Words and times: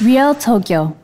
Real 0.00 0.34
Tokyo 0.34 0.96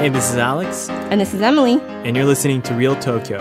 Hey, 0.00 0.08
this 0.08 0.30
is 0.30 0.36
Alex, 0.36 0.88
And 0.88 1.20
this 1.20 1.32
is 1.32 1.40
Emily. 1.42 1.80
and 2.04 2.16
you're 2.16 2.24
listening 2.24 2.60
to 2.62 2.74
Real 2.74 2.96
Tokyo. 2.96 3.38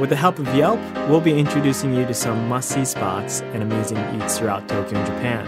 With 0.00 0.08
the 0.08 0.16
help 0.16 0.38
of 0.38 0.46
Yelp, 0.54 0.80
we'll 1.08 1.20
be 1.20 1.38
introducing 1.38 1.92
you 1.92 2.06
to 2.06 2.14
some 2.14 2.48
must 2.48 2.70
see 2.70 2.84
spots 2.86 3.42
and 3.52 3.62
amazing 3.62 3.98
eats 4.18 4.38
throughout 4.38 4.66
Tokyo 4.68 4.98
and 4.98 5.06
Japan. 5.06 5.46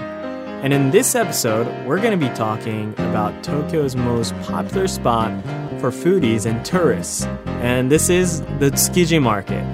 And 0.63 0.75
in 0.75 0.91
this 0.91 1.15
episode, 1.15 1.67
we're 1.87 1.99
going 2.01 2.19
to 2.19 2.29
be 2.29 2.35
talking 2.35 2.93
about 2.99 3.43
Tokyo's 3.43 3.97
most 3.97 4.35
popular 4.43 4.87
spot 4.87 5.31
for 5.81 5.91
foodies 5.91 6.45
and 6.45 6.63
tourists. 6.63 7.25
And 7.63 7.91
this 7.91 8.11
is 8.11 8.43
the 8.59 8.71
Tsukiji 8.71 9.23
Market. 9.23 9.65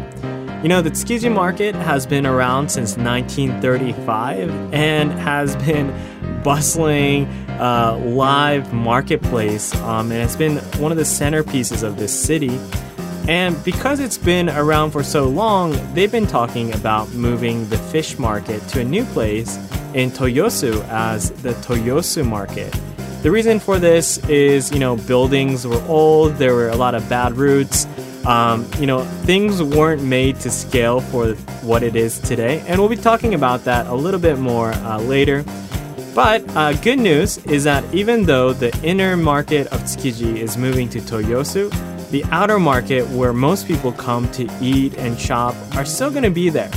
You 0.63 0.71
know, 0.71 0.81
the 0.81 0.91
Tsukiji 0.91 1.33
Market 1.33 1.75
has 1.75 2.07
been 2.07 2.27
around 2.27 2.71
since 2.71 2.97
1935 2.97 4.73
and 4.73 5.13
has 5.13 5.55
been 5.57 5.95
bustling 6.43 7.27
uh, 7.61 7.97
live 8.03 8.73
marketplace, 8.73 9.75
um, 9.83 10.11
and 10.11 10.23
it's 10.23 10.35
been 10.35 10.57
one 10.81 10.93
of 10.93 10.99
the 10.99 11.05
centerpieces 11.05 11.83
of 11.83 11.99
this 11.99 12.19
city. 12.19 12.59
And 13.29 13.63
because 13.65 14.01
it's 14.01 14.17
been 14.17 14.49
around 14.49 14.93
for 14.93 15.03
so 15.03 15.29
long, 15.29 15.77
they've 15.95 16.11
been 16.11 16.27
talking 16.27 16.73
about 16.73 17.13
moving 17.13 17.69
the 17.69 17.79
fish 17.79 18.19
market 18.19 18.67
to 18.69 18.81
a 18.81 18.85
new 18.85 19.05
place 19.05 19.59
in 19.93 20.11
Toyosu 20.11 20.83
as 20.89 21.31
the 21.43 21.53
Toyosu 21.53 22.27
Market. 22.27 22.75
The 23.23 23.31
reason 23.31 23.61
for 23.61 23.79
this 23.79 24.19
is, 24.29 24.71
you 24.71 24.79
know, 24.79 24.97
buildings 24.97 25.67
were 25.67 25.83
old, 25.87 26.37
there 26.37 26.55
were 26.55 26.69
a 26.69 26.77
lot 26.77 26.95
of 26.95 27.09
bad 27.09 27.37
routes. 27.37 27.87
Um, 28.27 28.69
you 28.79 28.87
know, 28.87 29.05
things 29.25 29.63
weren't 29.63 30.03
made 30.03 30.41
to 30.41 30.51
scale 30.51 31.01
for 31.01 31.35
what 31.63 31.83
it 31.83 31.95
is 31.95 32.19
today, 32.19 32.63
and 32.67 32.81
we'll 32.81 32.89
be 32.89 32.97
talking 32.97 33.35
about 33.35 33.65
that 33.65 33.87
a 33.87 33.95
little 33.95 34.21
bit 34.21 34.39
more 34.39 34.73
uh, 34.73 34.99
later. 34.99 35.45
But 36.15 36.43
uh, 36.57 36.73
good 36.73 36.99
news 36.99 37.39
is 37.47 37.65
that 37.65 37.85
even 37.95 38.25
though 38.25 38.53
the 38.53 38.77
inner 38.83 39.17
market 39.17 39.67
of 39.69 39.81
Tsukiji 39.83 40.39
is 40.39 40.57
moving 40.57 40.89
to 40.89 40.99
Toyosu, 40.99 41.71
the 42.11 42.25
outer 42.31 42.59
market 42.59 43.07
where 43.09 43.33
most 43.33 43.67
people 43.67 43.93
come 43.93 44.31
to 44.33 44.49
eat 44.61 44.97
and 44.97 45.19
shop 45.21 45.55
are 45.75 45.85
still 45.85 46.11
going 46.11 46.23
to 46.23 46.31
be 46.31 46.49
there. 46.49 46.71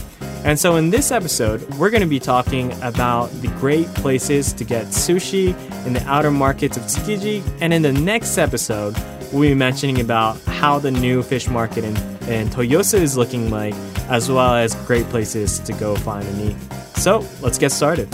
And 0.43 0.57
so 0.59 0.75
in 0.77 0.89
this 0.89 1.11
episode, 1.11 1.61
we're 1.75 1.89
going 1.89 2.01
to 2.01 2.07
be 2.07 2.19
talking 2.19 2.71
about 2.81 3.27
the 3.41 3.47
great 3.59 3.87
places 3.95 4.53
to 4.53 4.63
get 4.63 4.87
sushi 4.87 5.55
in 5.85 5.93
the 5.93 6.03
outer 6.05 6.31
markets 6.31 6.77
of 6.77 6.83
Tsukiji. 6.83 7.43
And 7.61 7.73
in 7.73 7.81
the 7.81 7.93
next 7.93 8.37
episode, 8.37 8.95
we'll 9.31 9.49
be 9.49 9.53
mentioning 9.53 9.99
about 9.99 10.39
how 10.41 10.79
the 10.79 10.91
new 10.91 11.23
fish 11.23 11.47
market 11.47 11.83
in, 11.83 11.95
in 12.27 12.47
Toyosu 12.49 12.99
is 12.99 13.17
looking 13.17 13.49
like, 13.49 13.73
as 14.09 14.29
well 14.29 14.55
as 14.55 14.75
great 14.85 15.05
places 15.07 15.59
to 15.59 15.73
go 15.73 15.95
find 15.95 16.27
and 16.27 16.51
eat. 16.51 16.57
So 16.97 17.25
let's 17.41 17.57
get 17.57 17.71
started. 17.71 18.13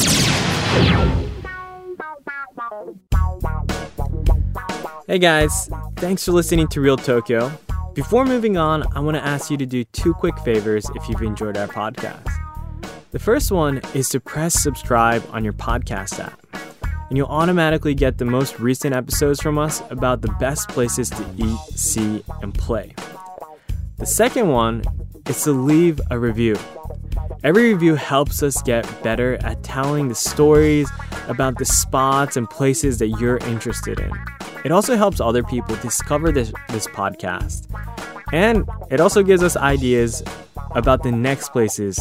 Hey 5.08 5.20
guys, 5.20 5.70
thanks 5.98 6.26
for 6.26 6.32
listening 6.32 6.68
to 6.70 6.82
Real 6.82 6.98
Tokyo. 6.98 7.52
Before 7.94 8.26
moving 8.26 8.58
on, 8.58 8.84
I 8.96 9.00
want 9.00 9.16
to 9.16 9.24
ask 9.26 9.50
you 9.50 9.58
to 9.58 9.66
do 9.66 9.84
two 9.86 10.14
quick 10.14 10.38
favors 10.40 10.90
if 10.96 11.08
you've 11.08 11.22
enjoyed 11.22 11.58
our 11.58 11.68
podcast. 11.68 12.30
The 13.12 13.20
first 13.20 13.52
one 13.52 13.82
is 13.94 14.10
to 14.10 14.20
press 14.20 14.62
subscribe 14.62 15.24
on 15.32 15.44
your 15.46 15.54
podcast 15.54 16.20
app, 16.20 16.45
and 17.10 17.18
you'll 17.18 17.28
automatically 17.28 17.94
get 17.94 18.18
the 18.18 18.26
most 18.26 18.60
recent 18.60 18.94
episodes 18.94 19.42
from 19.42 19.58
us 19.58 19.82
about 19.90 20.22
the 20.22 20.32
best 20.40 20.70
places 20.70 21.10
to 21.10 21.26
eat, 21.38 21.60
see, 21.76 22.24
and 22.42 22.54
play. 22.54 22.94
The 23.98 24.06
second 24.06 24.50
one 24.50 24.84
is 25.28 25.44
to 25.44 25.52
leave 25.52 26.02
a 26.10 26.20
review. 26.20 26.56
Every 27.44 27.74
review 27.74 27.96
helps 27.96 28.44
us 28.44 28.62
get 28.64 28.86
better 29.04 29.36
at 29.46 29.64
telling 29.64 30.08
the 30.08 30.16
stories 30.16 30.90
about 31.28 31.58
the 31.58 31.66
spots 31.66 32.38
and 32.38 32.50
places 32.50 33.00
that 33.00 33.08
you're 33.08 33.38
interested 33.38 34.00
in. 34.00 34.12
It 34.64 34.72
also 34.72 34.98
helps 34.98 35.22
other 35.22 35.44
people 35.44 35.76
discover 35.78 36.32
this, 36.32 36.52
this 36.70 36.88
podcast. 36.88 37.68
And 38.34 38.68
it 38.90 39.00
also 39.00 39.22
gives 39.22 39.44
us 39.44 39.56
ideas 39.56 40.24
about 40.72 41.04
the 41.04 41.12
next 41.12 41.50
places 41.50 42.00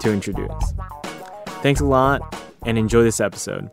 to 0.00 0.12
introduce. 0.12 0.72
Thanks 1.62 1.80
a 1.80 1.84
lot 1.84 2.40
and 2.64 2.78
enjoy 2.78 3.02
this 3.02 3.20
episode. 3.20 3.70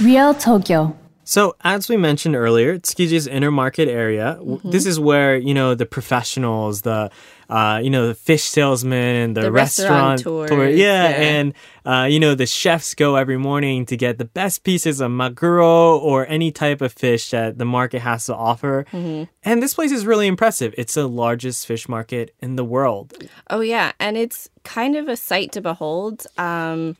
Real 0.00 0.34
Tokyo 0.34 0.94
So, 1.24 1.56
as 1.64 1.88
we 1.88 1.96
mentioned 1.96 2.36
earlier, 2.36 2.78
Tsukiji's 2.78 3.26
inner 3.26 3.50
market 3.50 3.88
area, 3.88 4.38
Mm-hmm. 4.40 4.70
this 4.70 4.86
is 4.86 5.00
where, 5.00 5.36
you 5.36 5.54
know, 5.54 5.74
the 5.74 5.84
professionals, 5.86 6.82
the, 6.82 7.10
uh, 7.50 7.80
you 7.82 7.90
know, 7.90 8.06
the 8.06 8.14
fish 8.14 8.44
salesmen, 8.44 9.34
the, 9.34 9.40
The 9.42 9.50
restaurant, 9.50 10.18
restaurateurs, 10.20 10.50
tour- 10.50 10.68
yeah, 10.68 11.08
yeah. 11.08 11.16
and, 11.34 11.54
uh, 11.84 12.06
you 12.08 12.20
know, 12.20 12.36
the 12.36 12.46
chefs 12.46 12.94
go 12.94 13.16
every 13.16 13.38
morning 13.38 13.86
to 13.86 13.96
get 13.96 14.18
the 14.18 14.24
best 14.24 14.62
pieces 14.62 15.00
of 15.00 15.10
maguro 15.10 15.98
or 16.00 16.26
any 16.28 16.52
type 16.52 16.80
of 16.80 16.92
fish 16.92 17.30
that 17.30 17.58
the 17.58 17.64
market 17.64 18.02
has 18.02 18.26
to 18.26 18.34
offer. 18.36 18.84
Mm-hmm. 18.92 19.24
And 19.42 19.60
this 19.62 19.74
place 19.74 19.90
is 19.90 20.06
really 20.06 20.28
impressive. 20.28 20.74
It's 20.78 20.94
the 20.94 21.08
largest 21.08 21.66
fish 21.66 21.88
market 21.88 22.34
in 22.40 22.54
the 22.54 22.64
world. 22.64 23.14
Oh, 23.50 23.62
yeah. 23.62 23.92
And 23.98 24.16
it's 24.16 24.48
kind 24.62 24.94
of 24.94 25.08
a 25.08 25.16
sight 25.16 25.50
to 25.52 25.60
behold. 25.60 26.24
Um, 26.38 26.96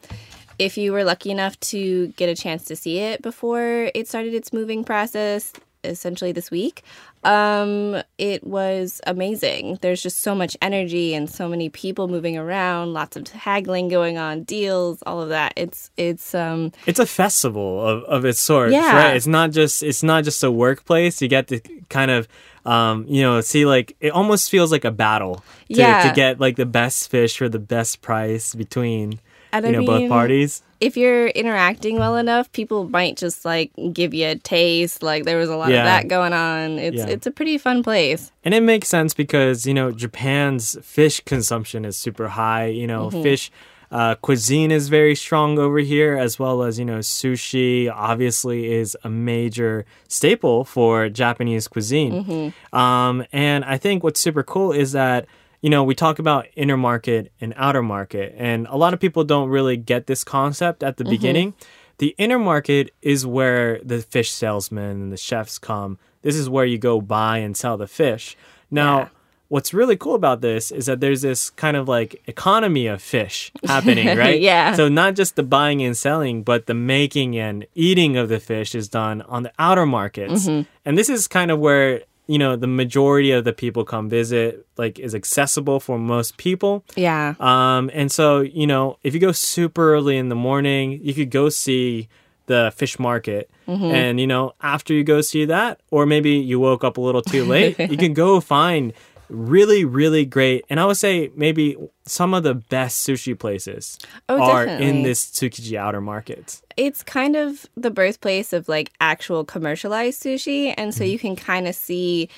if 0.58 0.76
you 0.78 0.92
were 0.92 1.04
lucky 1.04 1.30
enough 1.30 1.58
to 1.60 2.08
get 2.16 2.28
a 2.28 2.34
chance 2.34 2.64
to 2.64 2.76
see 2.76 2.98
it 2.98 3.22
before 3.22 3.90
it 3.94 4.08
started 4.08 4.34
its 4.34 4.52
moving 4.52 4.84
process, 4.84 5.52
essentially 5.84 6.32
this 6.32 6.50
week, 6.50 6.82
um, 7.24 8.02
it 8.18 8.44
was 8.46 9.00
amazing. 9.06 9.78
There's 9.82 10.02
just 10.02 10.20
so 10.20 10.34
much 10.34 10.56
energy 10.62 11.14
and 11.14 11.28
so 11.28 11.48
many 11.48 11.68
people 11.68 12.08
moving 12.08 12.36
around, 12.36 12.92
lots 12.92 13.16
of 13.16 13.28
haggling 13.28 13.88
going 13.88 14.16
on, 14.18 14.42
deals, 14.44 15.02
all 15.06 15.20
of 15.22 15.28
that. 15.30 15.52
It's, 15.56 15.90
it's, 15.96 16.34
um, 16.34 16.72
It's 16.86 16.98
a 16.98 17.06
festival 17.06 17.86
of, 17.86 18.02
of 18.04 18.24
its 18.24 18.40
sort, 18.40 18.70
Yeah. 18.72 18.96
right? 18.96 19.16
It's 19.16 19.26
not 19.26 19.50
just 19.50 19.82
it's 19.82 20.02
not 20.02 20.24
just 20.24 20.42
a 20.42 20.50
workplace. 20.50 21.20
You 21.20 21.28
get 21.28 21.48
to 21.48 21.60
kind 21.88 22.10
of 22.10 22.28
um, 22.64 23.04
you 23.08 23.22
know, 23.22 23.40
see 23.42 23.64
like 23.64 23.96
it 24.00 24.10
almost 24.10 24.50
feels 24.50 24.72
like 24.72 24.84
a 24.84 24.90
battle 24.90 25.36
to, 25.36 25.42
Yeah. 25.68 26.08
to 26.08 26.14
get 26.14 26.40
like 26.40 26.56
the 26.56 26.66
best 26.66 27.08
fish 27.10 27.36
for 27.38 27.48
the 27.48 27.60
best 27.60 28.02
price 28.02 28.56
between 28.56 29.20
And 29.52 29.64
you 29.66 29.72
I 29.72 29.74
know 29.76 29.86
both 29.86 30.08
parties. 30.08 30.62
if 30.80 30.96
you're 30.96 31.28
interacting 31.28 31.98
well 31.98 32.16
enough, 32.16 32.50
people 32.52 32.88
might 32.88 33.16
just 33.16 33.44
like 33.44 33.70
give 33.92 34.12
you 34.14 34.26
a 34.28 34.34
taste. 34.36 35.02
Like 35.02 35.24
there 35.24 35.38
was 35.38 35.48
a 35.48 35.56
lot 35.56 35.70
Yeah. 35.70 35.78
of 35.80 35.84
that 35.84 36.08
going 36.08 36.32
on. 36.32 36.78
It's 36.78 36.96
Yeah. 36.98 37.06
it's 37.06 37.26
a 37.26 37.30
pretty 37.30 37.56
fun 37.58 37.82
place. 37.82 38.32
And 38.44 38.52
it 38.54 38.62
makes 38.62 38.88
sense 38.88 39.14
because, 39.14 39.66
you 39.66 39.74
know, 39.74 39.90
Japan's 39.92 40.76
fish 40.82 41.20
consumption 41.24 41.84
is 41.84 41.96
super 41.96 42.28
high. 42.28 42.66
You 42.66 42.86
know, 42.86 43.06
Mm-hmm. 43.08 43.22
fish 43.22 43.50
uh, 43.92 44.16
cuisine 44.16 44.72
is 44.72 44.88
very 44.88 45.14
strong 45.14 45.60
over 45.60 45.78
here, 45.78 46.16
as 46.18 46.40
well 46.40 46.64
as, 46.64 46.76
you 46.76 46.84
know, 46.84 46.98
sushi 46.98 47.88
obviously 47.88 48.72
is 48.74 48.96
a 49.04 49.08
major 49.08 49.84
staple 50.08 50.64
for 50.64 51.08
Japanese 51.08 51.68
cuisine. 51.68 52.24
Mm-hmm. 52.24 52.76
Um, 52.76 53.24
and 53.32 53.64
I 53.64 53.78
think 53.78 54.02
what's 54.02 54.18
super 54.20 54.42
cool 54.42 54.72
is 54.72 54.90
that, 54.90 55.26
you 55.66 55.70
know, 55.70 55.82
we 55.82 55.96
talk 55.96 56.20
about 56.20 56.46
inner 56.54 56.76
market 56.76 57.32
and 57.40 57.52
outer 57.56 57.82
market, 57.82 58.32
and 58.38 58.68
a 58.68 58.76
lot 58.76 58.94
of 58.94 59.00
people 59.00 59.24
don't 59.24 59.48
really 59.48 59.76
get 59.76 60.06
this 60.06 60.22
concept 60.22 60.84
at 60.84 60.96
the 60.96 61.02
Mm-hmm. 61.02 61.10
beginning. 61.10 61.54
The 61.98 62.14
inner 62.18 62.38
market 62.38 62.94
is 63.02 63.26
where 63.26 63.80
the 63.82 63.98
fish 64.00 64.30
salesmen 64.30 64.90
and 65.02 65.12
the 65.12 65.16
chefs 65.16 65.58
come. 65.58 65.98
This 66.22 66.36
is 66.36 66.48
where 66.48 66.64
you 66.72 66.78
go 66.78 67.00
buy 67.00 67.38
and 67.38 67.56
sell 67.56 67.76
the 67.76 67.88
fish. 67.88 68.36
Now, 68.70 68.94
Yeah. 68.98 69.08
what's 69.48 69.74
really 69.74 69.96
cool 69.96 70.14
about 70.14 70.40
this 70.40 70.70
is 70.70 70.86
that 70.86 71.00
there's 71.00 71.22
this 71.22 71.50
kind 71.50 71.76
of 71.76 71.88
like 71.88 72.22
economy 72.28 72.86
of 72.86 73.02
fish 73.02 73.50
happening, 73.66 74.06
right? 74.16 74.40
Yeah. 74.40 74.74
So 74.74 74.88
not 74.88 75.16
just 75.16 75.34
the 75.34 75.42
buying 75.42 75.82
and 75.82 75.96
selling, 75.96 76.44
but 76.44 76.66
the 76.66 76.74
making 76.74 77.36
and 77.38 77.66
eating 77.74 78.16
of 78.16 78.28
the 78.28 78.38
fish 78.38 78.74
is 78.80 78.86
done 78.88 79.22
on 79.22 79.42
the 79.42 79.52
outer 79.58 79.86
markets. 79.86 80.46
Mm-hmm. 80.46 80.62
And 80.84 80.96
this 80.98 81.08
is 81.08 81.26
kind 81.26 81.50
of 81.50 81.58
where, 81.58 82.02
you 82.26 82.38
know, 82.38 82.56
the 82.56 82.66
majority 82.66 83.30
of 83.30 83.44
the 83.44 83.52
people 83.52 83.84
come 83.84 84.08
visit, 84.08 84.66
like 84.76 84.98
is 84.98 85.14
accessible 85.14 85.78
for 85.80 85.98
most 85.98 86.36
people. 86.36 86.84
Yeah. 86.96 87.34
Um, 87.38 87.90
and 87.94 88.10
so, 88.10 88.40
you 88.40 88.66
know, 88.66 88.98
if 89.02 89.14
you 89.14 89.20
go 89.20 89.32
super 89.32 89.94
early 89.94 90.16
in 90.16 90.28
the 90.28 90.34
morning, 90.34 91.00
you 91.02 91.14
could 91.14 91.30
go 91.30 91.48
see 91.48 92.08
the 92.46 92.72
fish 92.74 92.98
market. 92.98 93.50
And, 93.92 94.20
you 94.20 94.26
know, 94.26 94.54
after 94.60 94.94
you 94.94 95.04
go 95.04 95.20
see 95.20 95.44
that, 95.46 95.80
or 95.90 96.06
maybe 96.06 96.32
you 96.32 96.60
woke 96.60 96.84
up 96.84 96.96
a 96.96 97.00
little 97.00 97.22
too 97.22 97.44
late, 97.44 97.78
you 97.90 97.96
can 97.96 98.14
go 98.14 98.40
find 98.40 98.92
really, 99.28 99.84
really 99.84 100.24
great. 100.24 100.64
And 100.68 100.78
I 100.80 100.86
would 100.86 100.96
say 100.96 101.30
maybe 101.34 101.76
some 102.04 102.34
of 102.34 102.42
the 102.42 102.54
best 102.54 103.06
sushi 103.06 103.38
places 103.38 103.98
Oh, 104.28 104.40
are 104.40 104.66
in 104.66 105.02
this 105.02 105.26
Tsukiji 105.26 105.76
outer 105.76 106.00
market. 106.00 106.60
It's 106.76 107.02
kind 107.02 107.36
of 107.36 107.66
the 107.76 107.90
birthplace 107.90 108.52
of 108.52 108.68
like 108.68 108.92
actual 109.00 109.44
commercialized 109.44 110.22
sushi, 110.22 110.74
and 110.76 110.94
so 110.94 111.04
you 111.04 111.18
can 111.18 111.36
kind 111.36 111.66
of 111.66 111.74
see 111.74 112.28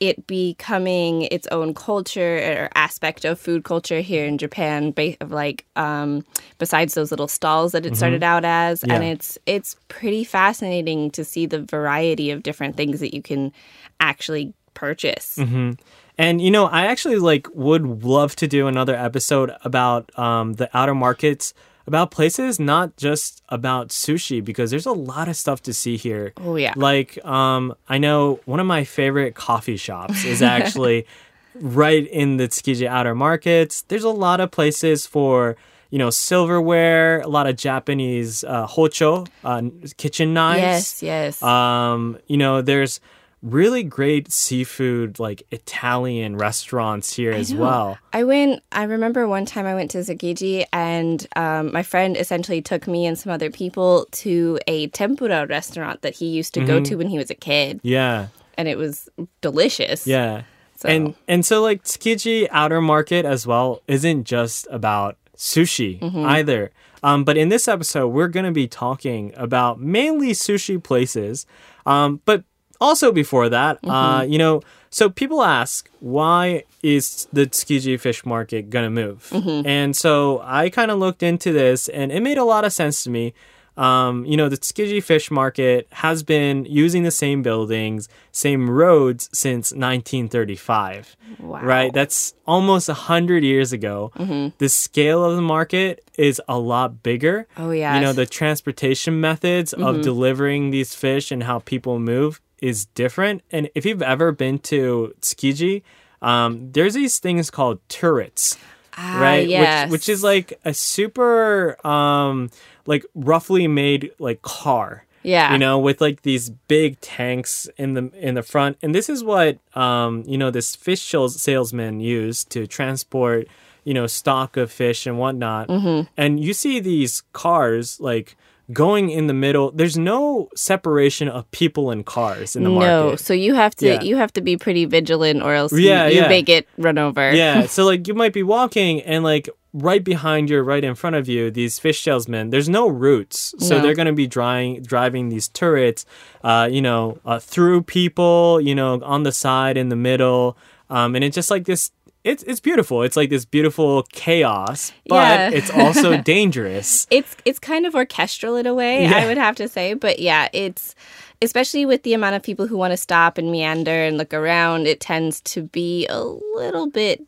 it 0.00 0.26
becoming 0.26 1.22
its 1.30 1.46
own 1.52 1.72
culture 1.72 2.38
or 2.38 2.68
aspect 2.74 3.24
of 3.24 3.38
food 3.38 3.62
culture 3.62 4.00
here 4.00 4.26
in 4.26 4.36
Japan 4.36 4.92
of 5.20 5.30
like 5.30 5.64
um 5.76 6.24
besides 6.58 6.94
those 6.94 7.12
little 7.12 7.28
stalls 7.28 7.70
that 7.70 7.86
it 7.86 7.96
started 7.96 8.24
out 8.24 8.44
as 8.44 8.82
and 8.82 8.92
Mm-hmm. 8.92 9.02
It's 9.02 9.38
it's 9.46 9.76
pretty 9.86 10.24
fascinating 10.24 11.12
to 11.12 11.24
see 11.24 11.46
the 11.46 11.62
variety 11.62 12.32
of 12.32 12.42
different 12.42 12.76
things 12.76 12.98
that 12.98 13.14
you 13.14 13.22
can 13.22 13.52
actually 14.00 14.54
purchase. 14.74 15.36
Mm-hmm. 15.38 15.72
And 16.18 16.40
you 16.40 16.50
know, 16.50 16.66
I 16.66 16.86
actually 16.86 17.16
like 17.16 17.48
would 17.54 18.04
love 18.04 18.36
to 18.36 18.46
do 18.46 18.66
another 18.66 18.94
episode 18.94 19.52
about 19.64 20.16
um, 20.18 20.54
the 20.54 20.68
outer 20.76 20.94
markets 20.94 21.54
about 21.86 22.10
places, 22.10 22.60
not 22.60 22.96
just 22.96 23.42
about 23.48 23.88
sushi, 23.88 24.44
because 24.44 24.70
there's 24.70 24.86
a 24.86 24.92
lot 24.92 25.28
of 25.28 25.36
stuff 25.36 25.62
to 25.62 25.72
see 25.72 25.96
here. 25.96 26.32
Oh, 26.36 26.56
yeah. 26.56 26.74
Like, 26.76 27.22
um, 27.24 27.74
I 27.88 27.98
know 27.98 28.40
one 28.44 28.60
of 28.60 28.66
my 28.66 28.84
favorite 28.84 29.34
coffee 29.34 29.76
shops 29.76 30.24
is 30.24 30.42
actually 30.56 31.06
right 31.54 32.06
in 32.06 32.36
the 32.36 32.48
Tsukiji 32.48 32.86
outer 32.86 33.14
markets. 33.14 33.82
There's 33.88 34.04
a 34.04 34.10
lot 34.10 34.40
of 34.40 34.50
places 34.50 35.06
for 35.06 35.56
you 35.90 35.98
know 35.98 36.10
silverware, 36.10 37.20
a 37.20 37.28
lot 37.28 37.46
of 37.46 37.56
Japanese 37.56 38.44
uh, 38.44 38.66
hocho, 38.66 39.26
uh, 39.44 39.62
kitchen 39.96 40.32
knives. 40.32 41.02
Yes, 41.02 41.02
yes. 41.02 41.42
Um, 41.42 42.18
you 42.28 42.36
know, 42.36 42.62
there's 42.62 43.00
really 43.42 43.82
great 43.82 44.30
seafood, 44.30 45.18
like 45.18 45.42
Italian 45.50 46.36
restaurants 46.36 47.12
here 47.14 47.32
as 47.32 47.52
well. 47.54 47.98
I 48.12 48.24
went. 48.24 48.62
I 48.72 48.84
remember 48.84 49.26
one 49.26 49.44
time 49.46 49.66
I 49.66 49.74
went 49.74 49.90
to 49.92 49.98
Tsukiji, 49.98 50.64
and 50.72 51.26
um, 51.36 51.72
my 51.72 51.82
friend 51.82 52.16
essentially 52.16 52.62
took 52.62 52.86
me 52.86 53.04
and 53.06 53.18
some 53.18 53.32
other 53.32 53.50
people 53.50 54.06
to 54.12 54.58
a 54.66 54.86
tempura 54.88 55.46
restaurant 55.46 56.02
that 56.02 56.14
he 56.14 56.26
used 56.26 56.54
to 56.54 56.60
go 56.64 56.74
Mm-hmm. 56.76 56.82
to 56.84 56.94
when 56.96 57.08
he 57.08 57.18
was 57.18 57.30
a 57.30 57.34
kid, 57.34 57.80
Yeah, 57.82 58.28
and 58.56 58.68
it 58.68 58.78
was 58.78 59.08
delicious. 59.40 60.06
yeah. 60.06 60.42
So- 60.76 60.88
And 60.88 61.14
and 61.28 61.44
so 61.46 61.62
like 61.62 61.84
Tsukiji 61.84 62.48
outer 62.50 62.80
market 62.80 63.24
as 63.24 63.46
well 63.46 63.82
isn't 63.88 64.24
just 64.24 64.66
about 64.70 65.16
sushi 65.36 66.00
Mm-hmm. 66.00 66.24
either. 66.26 66.70
Um, 67.04 67.24
but 67.24 67.36
in 67.36 67.48
this 67.48 67.66
episode, 67.66 68.08
we're 68.08 68.28
going 68.28 68.46
to 68.46 68.52
be 68.52 68.68
talking 68.68 69.32
about 69.36 69.80
mainly 69.80 70.32
sushi 70.32 70.80
places. 70.82 71.46
Um, 71.84 72.20
but 72.24 72.44
also 72.82 73.12
before 73.12 73.48
that, 73.48 73.74
Mm-hmm. 73.82 73.90
uh, 73.90 74.22
you 74.32 74.38
know, 74.38 74.60
so 74.90 75.08
people 75.08 75.42
ask 75.42 75.88
why 76.00 76.64
is 76.82 77.26
the 77.32 77.46
Tsukiji 77.46 77.98
fish 77.98 78.26
market 78.26 78.68
going 78.70 78.84
to 78.84 78.90
move? 78.90 79.28
Mm-hmm. 79.30 79.66
And 79.66 79.96
so 79.96 80.40
I 80.44 80.68
kind 80.68 80.90
of 80.90 80.98
looked 80.98 81.22
into 81.22 81.50
this, 81.52 81.88
and 81.88 82.12
it 82.12 82.20
made 82.22 82.38
a 82.38 82.44
lot 82.44 82.64
of 82.64 82.72
sense 82.72 83.04
to 83.04 83.10
me. 83.10 83.32
Um, 83.74 84.26
you 84.26 84.36
know, 84.36 84.50
the 84.50 84.58
Tsukiji 84.58 85.02
fish 85.02 85.30
market 85.30 85.86
has 85.92 86.22
been 86.22 86.66
using 86.66 87.04
the 87.04 87.10
same 87.10 87.40
buildings, 87.42 88.06
same 88.30 88.68
roads 88.68 89.30
since 89.32 89.72
1935. 89.72 91.16
Wow. 91.40 91.60
Right? 91.62 91.92
That's 91.92 92.34
almost 92.46 92.88
100 92.88 93.42
years 93.42 93.72
ago. 93.72 94.12
The 94.58 94.68
scale 94.68 95.24
of 95.24 95.36
the 95.36 95.42
market 95.56 96.04
is 96.18 96.40
a 96.48 96.58
lot 96.58 97.02
bigger. 97.02 97.46
Oh, 97.56 97.70
yeah. 97.70 97.94
You 97.94 98.00
know. 98.02 98.08
Mm-hmm. 98.08 98.16
the 98.16 98.26
transportation 98.26 99.20
methods 99.20 99.72
of 99.72 100.02
delivering 100.02 100.70
these 100.70 100.94
fish 100.94 101.30
and 101.32 101.42
how 101.44 101.60
people 101.60 101.98
move 101.98 102.40
is 102.62 102.86
different. 102.86 103.42
And 103.50 103.68
if 103.74 103.84
you've 103.84 104.02
ever 104.02 104.32
been 104.32 104.58
to 104.60 105.14
Tsukiji, 105.20 105.82
um, 106.22 106.72
there's 106.72 106.94
these 106.94 107.18
things 107.18 107.50
called 107.50 107.86
turrets 107.88 108.56
Ah, 108.96 109.18
right? 109.20 109.48
Yes. 109.48 109.90
Which 109.90 110.02
which 110.02 110.08
is 110.08 110.22
like 110.22 110.58
a 110.64 110.74
super 110.74 111.76
um 111.86 112.50
like 112.86 113.04
roughly 113.14 113.66
made 113.68 114.12
like 114.18 114.42
car. 114.42 115.06
Yeah. 115.22 115.52
You 115.52 115.58
know, 115.58 115.78
with 115.78 116.00
like 116.00 116.22
these 116.22 116.50
big 116.50 117.00
tanks 117.00 117.68
in 117.76 117.94
the 117.94 118.10
in 118.18 118.34
the 118.34 118.42
front. 118.42 118.76
And 118.82 118.94
this 118.94 119.08
is 119.08 119.22
what 119.22 119.58
um, 119.76 120.24
you 120.26 120.36
know, 120.36 120.50
this 120.50 120.74
fish 120.74 121.02
sales- 121.02 121.40
salesman 121.40 122.00
used 122.00 122.50
to 122.50 122.66
transport, 122.66 123.46
you 123.84 123.94
know, 123.94 124.06
stock 124.06 124.56
of 124.56 124.70
fish 124.72 125.06
and 125.06 125.18
whatnot. 125.18 125.68
Mm-hmm. 125.68 126.10
And 126.16 126.40
you 126.40 126.52
see 126.52 126.80
these 126.80 127.22
cars 127.32 128.00
like 128.00 128.36
going 128.72 129.10
in 129.10 129.26
the 129.26 129.34
middle. 129.34 129.70
There's 129.72 129.96
no 129.98 130.48
separation 130.54 131.28
of 131.28 131.50
people 131.50 131.90
and 131.90 132.04
cars 132.06 132.54
in 132.56 132.62
the 132.64 132.70
no, 132.70 132.78
market. 133.04 133.20
so 133.20 133.32
you 133.34 133.54
have 133.54 133.74
to 133.76 133.86
Yeah. 133.86 134.02
you 134.02 134.16
have 134.16 134.32
to 134.34 134.40
be 134.40 134.56
pretty 134.56 134.84
vigilant, 134.84 135.42
or 135.42 135.54
else 135.54 135.72
Yeah, 135.72 136.06
you, 136.06 136.16
you 136.16 136.20
yeah. 136.22 136.28
may 136.28 136.42
get 136.42 136.66
run 136.78 136.98
over. 136.98 137.32
Yeah. 137.34 137.66
So 137.72 137.84
like 137.84 138.06
you 138.06 138.14
might 138.14 138.32
be 138.32 138.42
walking 138.42 139.00
and 139.02 139.24
like 139.24 139.48
right 139.74 140.04
behind 140.04 140.50
you, 140.50 140.60
right 140.60 140.84
in 140.84 140.94
front 140.94 141.16
of 141.16 141.28
you, 141.28 141.50
these 141.50 141.78
fish 141.78 142.02
salesmen. 142.02 142.50
There's 142.50 142.68
no 142.68 142.88
routes, 142.88 143.54
so 143.58 143.76
No. 143.76 143.82
they're 143.82 143.94
going 143.94 144.06
to 144.06 144.12
be 144.12 144.26
driving 144.26 144.82
driving 144.82 145.30
these 145.30 145.48
turrets, 145.48 146.04
uh, 146.44 146.68
you 146.70 146.82
know, 146.82 147.18
uh, 147.24 147.38
through 147.38 147.82
people, 147.84 148.60
you 148.60 148.74
know, 148.74 149.00
on 149.02 149.22
the 149.22 149.32
side, 149.32 149.76
in 149.78 149.88
the 149.88 149.96
middle, 149.96 150.56
um, 150.90 151.14
and 151.16 151.24
it's 151.24 151.34
just 151.34 151.50
like 151.50 151.64
this. 151.64 151.90
It's 152.24 152.42
it's 152.44 152.60
beautiful. 152.60 153.02
It's 153.02 153.16
like 153.16 153.30
this 153.30 153.44
beautiful 153.44 154.04
chaos, 154.12 154.92
but 155.08 155.16
Yeah. 155.38 155.50
it's 155.58 155.70
also 155.70 156.16
dangerous. 156.34 157.06
it's 157.10 157.36
it's 157.44 157.58
kind 157.58 157.84
of 157.86 157.94
orchestral 157.94 158.56
in 158.56 158.66
a 158.66 158.74
way 158.74 159.02
Yeah. 159.02 159.16
i 159.16 159.26
would 159.26 159.38
have 159.38 159.56
to 159.56 159.68
say 159.68 159.94
but 159.94 160.18
yeah 160.20 160.48
it's 160.52 160.94
especially 161.40 161.84
with 161.84 162.04
the 162.04 162.14
amount 162.14 162.36
of 162.36 162.42
people 162.42 162.68
who 162.68 162.76
want 162.76 162.92
to 162.92 162.96
stop 162.96 163.38
and 163.38 163.50
meander 163.50 163.90
and 164.06 164.16
look 164.18 164.32
around 164.32 164.86
it 164.86 165.00
tends 165.00 165.40
to 165.40 165.62
be 165.62 166.06
a 166.08 166.20
little 166.22 166.88
bit 166.88 167.22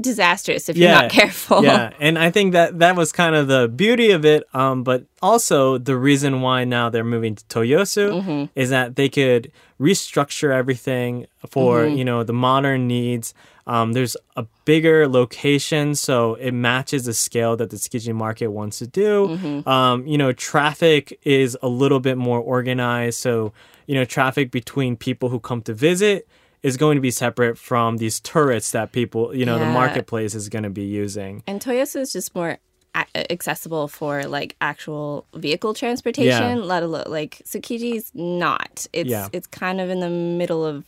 disastrous 0.00 0.68
if 0.68 0.76
you're 0.76 0.90
not 0.90 1.10
careful 1.10 1.62
Yeah, 1.62 1.90
and 2.00 2.18
I 2.18 2.30
think 2.30 2.52
that 2.52 2.78
that 2.78 2.96
was 2.96 3.12
kind 3.12 3.34
of 3.34 3.48
the 3.48 3.68
beauty 3.68 4.12
of 4.12 4.24
it. 4.24 4.44
Um, 4.54 4.82
but 4.82 5.04
also 5.20 5.76
the 5.76 5.96
reason 5.96 6.40
why 6.40 6.64
now 6.64 6.88
they're 6.88 7.04
moving 7.04 7.34
to 7.34 7.44
Toyosu 7.46 8.22
Mm-hmm. 8.22 8.44
is 8.54 8.70
that 8.70 8.96
they 8.96 9.08
could 9.10 9.52
restructure 9.80 10.54
everything 10.54 11.26
for 11.48 11.80
Mm-hmm. 11.80 11.96
you 11.96 12.04
know 12.04 12.22
the 12.22 12.32
modern 12.32 12.86
needs. 12.86 13.34
Um, 13.66 13.92
there's 13.92 14.16
a 14.36 14.46
bigger 14.64 15.06
location, 15.08 15.94
so 15.94 16.34
it 16.34 16.52
matches 16.52 17.04
the 17.04 17.14
scale 17.14 17.56
that 17.56 17.70
the 17.70 17.76
Tsukiji 17.76 18.12
market 18.12 18.48
wants 18.48 18.78
to 18.80 18.86
do. 18.86 19.28
Mm-hmm. 19.28 19.68
Um, 19.68 20.06
you 20.06 20.18
know, 20.18 20.32
traffic 20.32 21.18
is 21.22 21.56
a 21.62 21.68
little 21.68 22.00
bit 22.00 22.16
more 22.18 22.40
organized, 22.40 23.18
so 23.20 23.52
you 23.86 23.94
know, 23.94 24.04
traffic 24.04 24.50
between 24.50 24.96
people 24.96 25.28
who 25.28 25.38
come 25.40 25.62
to 25.62 25.74
visit 25.74 26.28
is 26.62 26.76
going 26.76 26.96
to 26.96 27.00
be 27.00 27.10
separate 27.10 27.56
from 27.56 27.96
these 27.96 28.20
turrets 28.20 28.72
that 28.72 28.92
people, 28.92 29.34
you 29.34 29.46
know, 29.46 29.58
the 29.58 29.64
marketplace 29.64 30.34
is 30.34 30.48
going 30.50 30.62
to 30.62 30.70
be 30.70 30.84
using. 30.84 31.42
and 31.46 31.60
toyosu 31.62 32.00
is 32.00 32.12
just 32.12 32.34
more 32.34 32.58
a- 32.94 33.32
accessible 33.32 33.88
for 33.88 34.24
like 34.24 34.56
actual 34.60 35.24
vehicle 35.34 35.74
transportation 35.74 36.58
Yeah. 36.58 36.64
let 36.64 36.82
alone 36.82 37.04
like 37.08 37.42
Tsukiji's 37.44 38.10
not 38.14 38.86
it's 38.92 39.08
Yeah. 39.10 39.28
it's 39.32 39.46
kind 39.46 39.80
of 39.80 39.90
in 39.90 40.00
the 40.00 40.10
middle 40.10 40.64
of 40.64 40.84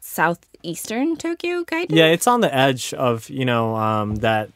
southeastern 0.00 1.16
tokyo 1.16 1.64
kind 1.64 1.90
of 1.90 1.96
Yeah, 1.96 2.06
it's 2.06 2.26
on 2.26 2.40
the 2.40 2.54
edge 2.54 2.94
of 2.94 3.28
you 3.28 3.44
know 3.44 3.76
um, 3.76 4.16
that 4.16 4.50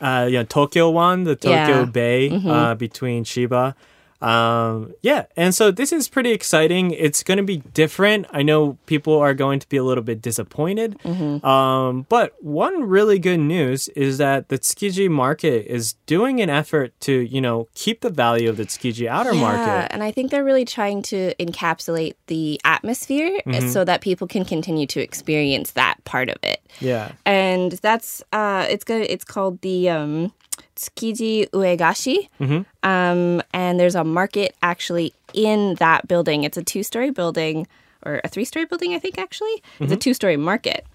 uh, 0.00 0.26
you 0.30 0.38
know 0.38 0.44
Tokyo 0.44 0.90
one, 0.90 1.24
the 1.24 1.34
Tokyo 1.34 1.56
Yeah. 1.56 1.82
Mm-hmm. 1.82 1.90
Bay 1.90 2.30
uh, 2.30 2.74
between 2.76 3.24
Chiba. 3.24 3.74
Um, 4.20 4.94
yeah, 5.02 5.26
and 5.36 5.54
so 5.54 5.70
this 5.70 5.92
is 5.92 6.08
pretty 6.08 6.32
exciting. 6.32 6.90
It's 6.90 7.22
going 7.22 7.36
to 7.38 7.44
be 7.44 7.58
different. 7.58 8.26
I 8.32 8.42
know 8.42 8.76
people 8.86 9.16
are 9.18 9.32
going 9.34 9.60
to 9.60 9.68
be 9.68 9.76
a 9.76 9.84
little 9.84 10.02
bit 10.04 10.20
disappointed, 10.20 10.98
Mm-hmm. 11.04 11.46
um, 11.46 12.06
but 12.08 12.34
one 12.42 12.84
really 12.88 13.18
good 13.18 13.38
news 13.38 13.88
is 13.88 14.18
that 14.18 14.48
the 14.48 14.58
Tsukiji 14.58 15.08
market 15.08 15.66
is 15.66 15.94
doing 16.06 16.40
an 16.40 16.50
effort 16.50 16.92
to 17.02 17.12
you 17.12 17.40
know 17.40 17.68
keep 17.74 18.00
the 18.00 18.10
value 18.10 18.48
of 18.50 18.56
the 18.56 18.64
Tsukiji 18.66 19.06
outer 19.06 19.34
market. 19.34 19.60
Yeah, 19.60 19.66
market. 19.66 19.92
and 19.92 20.02
I 20.02 20.10
think 20.10 20.30
they're 20.30 20.44
really 20.44 20.64
trying 20.64 21.02
to 21.02 21.34
encapsulate 21.36 22.14
the 22.26 22.60
atmosphere 22.64 23.40
Mm-hmm. 23.46 23.68
so 23.68 23.84
that 23.84 24.00
people 24.00 24.26
can 24.26 24.44
continue 24.44 24.86
to 24.88 25.00
experience 25.00 25.70
that 25.72 26.02
part 26.04 26.28
of 26.28 26.36
it. 26.42 26.60
Yeah, 26.80 27.12
And 27.24 27.72
that's 27.72 28.22
uh, 28.32 28.66
it's 28.68 28.84
good. 28.84 29.02
It's 29.08 29.24
called 29.24 29.60
the 29.62 29.88
um, 29.90 30.32
Tsukiji 30.78 31.48
Uogashi, 31.50 32.28
Mm-hmm. 32.40 32.88
um, 32.88 33.42
and 33.52 33.78
there's 33.80 33.94
a 33.96 34.04
market 34.04 34.54
actually 34.62 35.12
in 35.34 35.74
that 35.76 36.06
building. 36.08 36.44
It's 36.44 36.56
a 36.56 36.62
two-story 36.62 37.10
building 37.10 37.66
or 38.06 38.20
a 38.24 38.28
three-story 38.28 38.66
building, 38.66 38.94
I 38.94 38.98
think. 39.00 39.18
Actually, 39.18 39.56
it's 39.80 39.80
a 39.80 39.84
Mm-hmm. 39.84 39.98
two-story 39.98 40.36
market. 40.36 40.86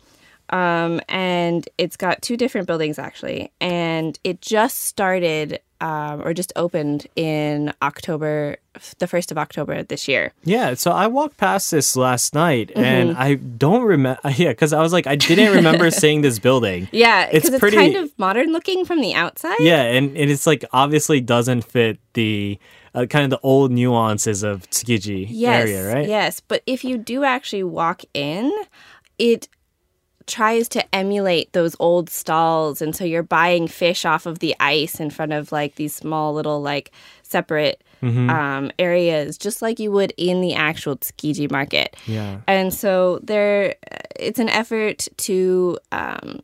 Um, 0.49 0.99
and 1.09 1.67
it's 1.77 1.97
got 1.97 2.21
two 2.21 2.35
different 2.37 2.67
buildings 2.67 2.99
actually, 2.99 3.51
and 3.61 4.19
it 4.23 4.41
just 4.41 4.81
started 4.83 5.59
um, 5.83 6.21
or 6.25 6.33
just 6.33 6.53
opened 6.55 7.07
in 7.17 7.73
October, 7.81 8.55
the 8.99 9.07
first 9.07 9.31
of 9.33 9.37
October 9.37 9.83
this 9.83 10.07
year. 10.07 10.31
Yeah, 10.45 10.75
so 10.75 10.91
I 10.91 11.07
walked 11.07 11.35
past 11.37 11.71
this 11.71 11.95
last 11.97 12.33
night 12.33 12.69
Mm-hmm. 12.69 12.83
and 12.83 13.17
I 13.17 13.35
don't 13.35 13.83
remember. 13.83 14.19
Yeah, 14.37 14.49
because 14.49 14.71
I 14.71 14.81
was 14.81 14.93
like, 14.93 15.07
I 15.07 15.15
didn't 15.17 15.53
remember 15.53 15.91
seeing 16.01 16.21
this 16.21 16.39
building. 16.39 16.87
Yeah, 16.93 17.27
It's 17.31 17.49
it's, 17.49 17.59
pretty- 17.59 17.75
kind 17.77 17.95
of 17.97 18.17
modern 18.17 18.53
looking 18.53 18.85
from 18.85 19.01
the 19.01 19.13
outside. 19.13 19.59
Yeah, 19.59 19.83
and, 19.83 20.15
and 20.15 20.31
it's 20.31 20.47
like 20.47 20.63
obviously 20.71 21.19
doesn't 21.19 21.63
fit 21.63 21.99
the 22.13 22.57
uh, 22.95 23.05
kind 23.07 23.25
of 23.25 23.31
the 23.31 23.39
old 23.45 23.71
nuances 23.71 24.41
of 24.43 24.69
Tsukiji 24.69 25.27
yes, 25.29 25.67
area, 25.67 25.93
right? 25.93 26.07
Yes, 26.07 26.39
but 26.39 26.63
if 26.65 26.83
you 26.85 26.97
do 26.97 27.23
actually 27.25 27.63
walk 27.63 28.03
in, 28.13 28.51
it 29.19 29.49
tries 30.27 30.67
to 30.69 30.95
emulate 30.95 31.51
those 31.53 31.75
old 31.79 32.09
stalls 32.09 32.81
and 32.81 32.95
so 32.95 33.03
you're 33.03 33.23
buying 33.23 33.67
fish 33.67 34.05
off 34.05 34.25
of 34.25 34.39
the 34.39 34.55
ice 34.59 34.99
in 34.99 35.09
front 35.09 35.33
of 35.33 35.51
like 35.51 35.75
these 35.75 35.93
small 35.95 36.33
little 36.33 36.61
like 36.61 36.91
separate 37.23 37.81
Mm-hmm. 38.01 38.29
um, 38.29 38.69
areas 38.79 39.37
just 39.37 39.61
like 39.61 39.79
you 39.79 39.89
would 39.89 40.13
in 40.17 40.41
the 40.41 40.53
actual 40.55 40.97
tsukiji 40.97 41.49
market 41.49 41.95
Yeah. 42.05 42.41
and 42.47 42.73
so 42.73 43.19
there 43.23 43.75
it's 44.19 44.39
an 44.39 44.49
effort 44.49 45.07
to 45.19 45.77
um, 45.93 46.41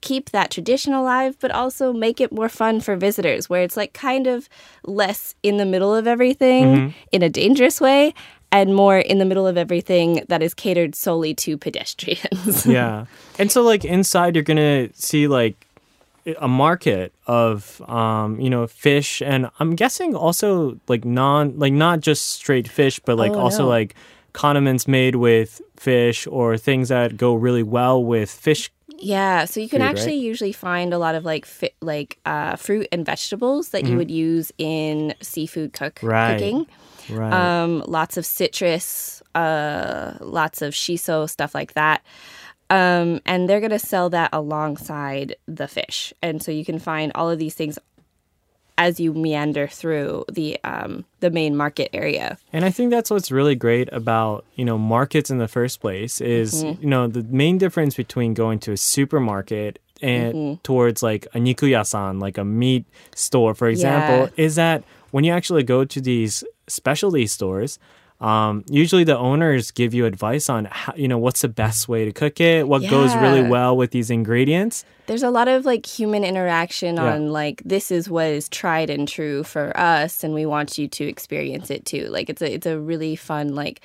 keep 0.00 0.30
that 0.30 0.50
tradition 0.50 0.92
alive 0.92 1.36
but 1.38 1.52
also 1.52 1.92
make 1.92 2.20
it 2.20 2.32
more 2.32 2.48
fun 2.48 2.80
for 2.80 2.96
visitors 2.96 3.48
where 3.48 3.62
it's 3.62 3.76
like 3.76 3.92
kind 3.92 4.26
of 4.26 4.48
less 4.84 5.36
in 5.44 5.56
the 5.58 5.64
middle 5.64 5.94
of 5.94 6.08
everything 6.08 6.64
Mm-hmm. 6.64 6.88
in 7.12 7.22
a 7.22 7.28
dangerous 7.30 7.80
way 7.80 8.12
and 8.52 8.74
more 8.76 8.98
in 8.98 9.18
the 9.18 9.24
middle 9.24 9.46
of 9.46 9.56
everything 9.56 10.24
that 10.28 10.42
is 10.42 10.54
catered 10.54 10.94
solely 10.94 11.34
to 11.34 11.56
pedestrians 11.56 12.66
yeah. 12.78 13.06
And 13.38 13.50
so 13.50 13.62
like 13.62 13.84
inside 13.84 14.36
you're 14.36 14.44
gonna 14.44 14.88
see 14.94 15.26
like 15.26 15.66
a 16.40 16.46
market 16.46 17.12
of 17.26 17.80
um, 17.90 18.38
you 18.38 18.48
know 18.48 18.68
fish, 18.68 19.20
and 19.22 19.50
I'm 19.58 19.74
guessing 19.74 20.14
also 20.14 20.78
like 20.86 21.04
non 21.04 21.58
like 21.58 21.72
not 21.72 21.98
just 22.00 22.28
straight 22.38 22.68
fish, 22.68 23.00
but 23.00 23.18
like 23.18 23.32
Oh, 23.32 23.40
also 23.40 23.64
no. 23.64 23.68
like 23.68 23.96
condiments 24.32 24.86
made 24.86 25.16
with 25.16 25.60
fish 25.76 26.26
or 26.28 26.56
things 26.56 26.90
that 26.90 27.16
go 27.16 27.34
really 27.34 27.64
well 27.64 28.04
with 28.04 28.30
fish. 28.30 28.70
Yeah, 28.98 29.46
so 29.46 29.58
you 29.58 29.68
can 29.68 29.80
Food, 29.80 29.88
actually 29.88 30.14
usually 30.18 30.52
find 30.52 30.94
a 30.94 30.98
lot 30.98 31.16
of 31.16 31.24
like 31.24 31.44
fi- 31.44 31.74
like 31.80 32.18
uh, 32.24 32.54
fruit 32.54 32.86
and 32.92 33.04
vegetables 33.04 33.70
that 33.70 33.84
you 33.84 33.96
would 33.96 34.10
use 34.12 34.52
in 34.58 35.14
seafood 35.20 35.72
cook 35.72 35.96
Mm-hmm. 35.96 36.06
Right. 36.06 36.38
cooking. 36.38 36.66
Right. 37.10 37.32
Um, 37.32 37.84
lots 37.86 38.16
of 38.16 38.24
citrus, 38.26 39.22
uh, 39.34 40.14
lots 40.20 40.62
of 40.62 40.74
shiso 40.74 41.28
stuff 41.28 41.54
like 41.54 41.74
that. 41.74 42.02
Um, 42.70 43.20
and 43.26 43.48
they're 43.48 43.60
gonna 43.60 43.78
sell 43.78 44.08
that 44.10 44.30
alongside 44.32 45.36
the 45.46 45.68
fish, 45.68 46.14
and 46.22 46.42
so 46.42 46.50
you 46.50 46.64
can 46.64 46.78
find 46.78 47.12
all 47.14 47.28
of 47.30 47.38
these 47.38 47.54
things 47.54 47.78
as 48.78 48.98
you 48.98 49.12
meander 49.12 49.68
through 49.68 50.24
the 50.32 50.58
um, 50.64 51.04
the 51.20 51.30
main 51.30 51.54
market 51.54 51.90
area. 51.92 52.38
And 52.52 52.64
I 52.64 52.70
think 52.70 52.90
that's 52.90 53.10
what's 53.10 53.30
really 53.30 53.54
great 53.54 53.92
about, 53.92 54.46
you 54.56 54.64
know, 54.64 54.78
markets 54.78 55.30
in 55.30 55.36
the 55.36 55.48
first 55.48 55.80
place 55.80 56.20
is, 56.22 56.64
Mm-hmm. 56.64 56.82
you 56.82 56.88
know, 56.88 57.06
the 57.06 57.22
main 57.24 57.58
difference 57.58 57.94
between 57.94 58.32
going 58.32 58.58
to 58.60 58.72
a 58.72 58.76
supermarket 58.78 59.78
and 60.00 60.34
Mm-hmm. 60.34 60.54
towards 60.62 61.02
like 61.02 61.26
a 61.34 61.38
nikuyasan, 61.38 62.20
like 62.22 62.38
a 62.38 62.44
meat 62.44 62.86
store, 63.14 63.54
for 63.54 63.68
example, 63.68 64.30
is 64.38 64.54
that 64.56 64.82
when 65.10 65.24
you 65.24 65.32
actually 65.32 65.62
go 65.62 65.84
to 65.84 66.00
these 66.00 66.42
specialty 66.72 67.26
stores, 67.26 67.78
um, 68.20 68.64
usually 68.70 69.02
the 69.02 69.18
owners 69.18 69.72
give 69.72 69.92
you 69.94 70.06
advice 70.06 70.48
on 70.48 70.66
how, 70.70 70.92
you 70.94 71.08
know, 71.08 71.18
what's 71.18 71.42
the 71.42 71.48
best 71.48 71.88
way 71.88 72.04
to 72.04 72.12
cook 72.12 72.40
it, 72.40 72.68
what 72.68 72.88
goes 72.88 73.16
really 73.16 73.42
well 73.42 73.76
with 73.76 73.90
these 73.90 74.10
ingredients. 74.10 74.84
There's 75.06 75.24
a 75.24 75.30
lot 75.30 75.48
of 75.48 75.64
like 75.64 75.84
human 75.86 76.22
interaction 76.22 76.96
Yeah. 76.96 77.14
on 77.14 77.32
like 77.32 77.62
this 77.64 77.90
is 77.90 78.08
what 78.08 78.26
is 78.26 78.48
tried 78.48 78.90
and 78.90 79.08
true 79.08 79.42
for 79.42 79.76
us 79.76 80.22
and 80.22 80.34
we 80.34 80.46
want 80.46 80.78
you 80.78 80.86
to 80.86 81.04
experience 81.04 81.68
it 81.68 81.84
too. 81.84 82.06
Like 82.10 82.30
it's 82.30 82.42
a 82.42 82.54
it's 82.54 82.66
a 82.66 82.78
really 82.78 83.16
fun 83.16 83.56
like 83.56 83.80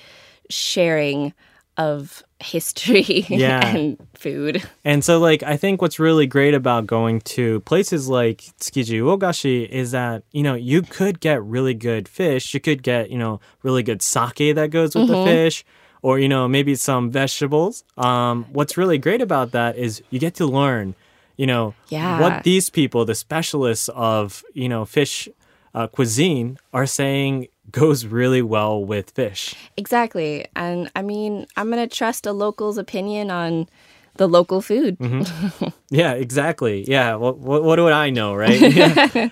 sharing 0.51 1.33
of 1.77 2.23
history 2.39 3.25
Yeah. 3.29 3.65
and 3.75 3.97
food. 4.15 4.63
And 4.83 5.03
so, 5.03 5.19
like, 5.19 5.43
I 5.43 5.57
think 5.57 5.81
what's 5.81 5.99
really 5.99 6.27
great 6.27 6.53
about 6.53 6.87
going 6.87 7.21
to 7.21 7.59
places 7.61 8.07
like 8.09 8.41
Tsukiji 8.59 8.99
Uogashi 9.01 9.67
is 9.69 9.91
that, 9.91 10.23
you 10.31 10.43
know, 10.43 10.53
you 10.55 10.81
could 10.81 11.19
get 11.19 11.43
really 11.43 11.73
good 11.73 12.07
fish. 12.07 12.53
You 12.53 12.59
could 12.59 12.83
get, 12.83 13.09
you 13.09 13.17
know, 13.17 13.39
really 13.63 13.83
good 13.83 14.01
sake 14.01 14.55
that 14.55 14.69
goes 14.71 14.95
with 14.95 15.09
Mm-hmm. 15.09 15.13
the 15.25 15.25
fish, 15.25 15.65
or, 16.01 16.19
you 16.19 16.29
know, 16.29 16.47
maybe 16.47 16.75
some 16.75 17.09
vegetables. 17.11 17.83
Um, 17.97 18.45
what's 18.51 18.77
really 18.77 18.97
great 18.97 19.21
about 19.21 19.51
that 19.51 19.77
is 19.77 20.01
you 20.09 20.19
get 20.19 20.35
to 20.35 20.45
learn, 20.45 20.95
you 21.37 21.47
know, 21.47 21.73
Yeah. 21.89 22.19
what 22.19 22.43
these 22.43 22.69
people, 22.69 23.03
the 23.05 23.15
specialists 23.15 23.89
of, 23.89 24.43
you 24.53 24.69
know, 24.69 24.85
fish 24.85 25.27
uh, 25.73 25.87
cuisine, 25.87 26.57
are 26.73 26.85
saying 26.87 27.47
goes 27.71 28.05
really 28.05 28.41
well 28.41 28.83
with 28.83 29.11
fish. 29.11 29.55
Exactly. 29.75 30.45
And 30.55 30.89
I 30.95 31.01
mean, 31.01 31.47
I'm 31.57 31.69
going 31.71 31.87
to 31.87 31.93
trust 31.93 32.25
a 32.25 32.31
local's 32.31 32.77
opinion 32.77 33.29
on 33.31 33.67
the 34.15 34.27
local 34.27 34.61
food. 34.61 34.97
Mm-hmm. 34.99 35.67
Yeah, 35.89 36.13
exactly. 36.13 36.83
Yeah. 36.85 37.15
What 37.15 37.37
what, 37.37 37.63
what 37.63 37.77
do 37.77 37.87
I 37.87 38.09
know, 38.09 38.35
right? 38.35 38.59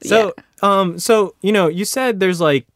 Yeah. 0.00 0.08
so, 0.08 0.34
um, 0.62 1.00
so 1.00 1.34
you 1.42 1.50
know, 1.50 1.66
you 1.66 1.84
said 1.84 2.20
there's 2.20 2.40
like 2.40 2.68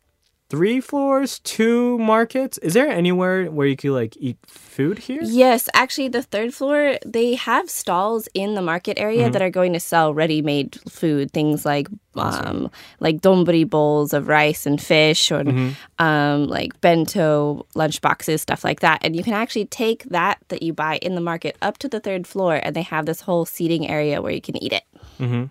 three 0.53 0.81
floors, 0.83 1.39
two 1.41 1.97
markets. 1.97 2.59
Is 2.59 2.75
there 2.75 2.87
anywhere 2.89 3.51
where 3.51 3.67
you 3.67 3.75
could 3.75 3.93
like 3.93 4.15
eat 4.21 4.37
food 4.47 4.99
here? 4.99 5.23
Yes, 5.25 5.67
actually, 5.73 6.09
the 6.09 6.21
third 6.23 6.53
floor, 6.53 6.99
they 7.07 7.35
have 7.37 7.71
stalls 7.71 8.29
in 8.35 8.55
the 8.55 8.61
market 8.61 8.99
area 9.01 9.23
Mm-hmm. 9.23 9.33
that 9.33 9.41
are 9.41 9.51
going 9.51 9.73
to 9.73 9.81
sell 9.81 10.13
ready 10.13 10.43
made 10.43 10.79
food, 10.91 11.31
things 11.33 11.65
like 11.65 11.89
um, 12.17 12.71
like 13.01 13.23
donburi 13.23 13.65
bowls 13.65 14.13
of 14.13 14.29
rice 14.29 14.67
and 14.67 14.79
fish, 14.79 15.33
or 15.33 15.43
Mm-hmm. 15.43 15.71
um, 16.05 16.49
like 16.49 16.79
bento 16.83 17.65
lunch 17.75 18.03
boxes, 18.03 18.43
stuff 18.43 18.63
like 18.63 18.81
that. 18.81 19.01
And 19.03 19.17
you 19.17 19.23
can 19.25 19.33
actually 19.33 19.65
take 19.67 20.05
that 20.11 20.37
that 20.49 20.63
you 20.63 20.75
buy 20.75 20.99
in 21.01 21.15
the 21.15 21.23
market 21.23 21.57
up 21.63 21.79
to 21.79 21.89
the 21.89 21.99
third 21.99 22.27
floor, 22.27 22.61
and 22.63 22.77
they 22.77 22.83
have 22.83 23.07
this 23.07 23.23
whole 23.23 23.47
seating 23.47 23.89
area 23.89 24.21
where 24.21 24.33
you 24.33 24.43
can 24.43 24.57
eat 24.63 24.75
it. 24.75 24.85
Mm-hmm. 25.19 25.45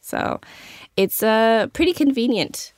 So 0.00 0.40
it's 0.96 1.22
uh, 1.22 1.66
pretty 1.72 1.92
convenient 1.92 2.72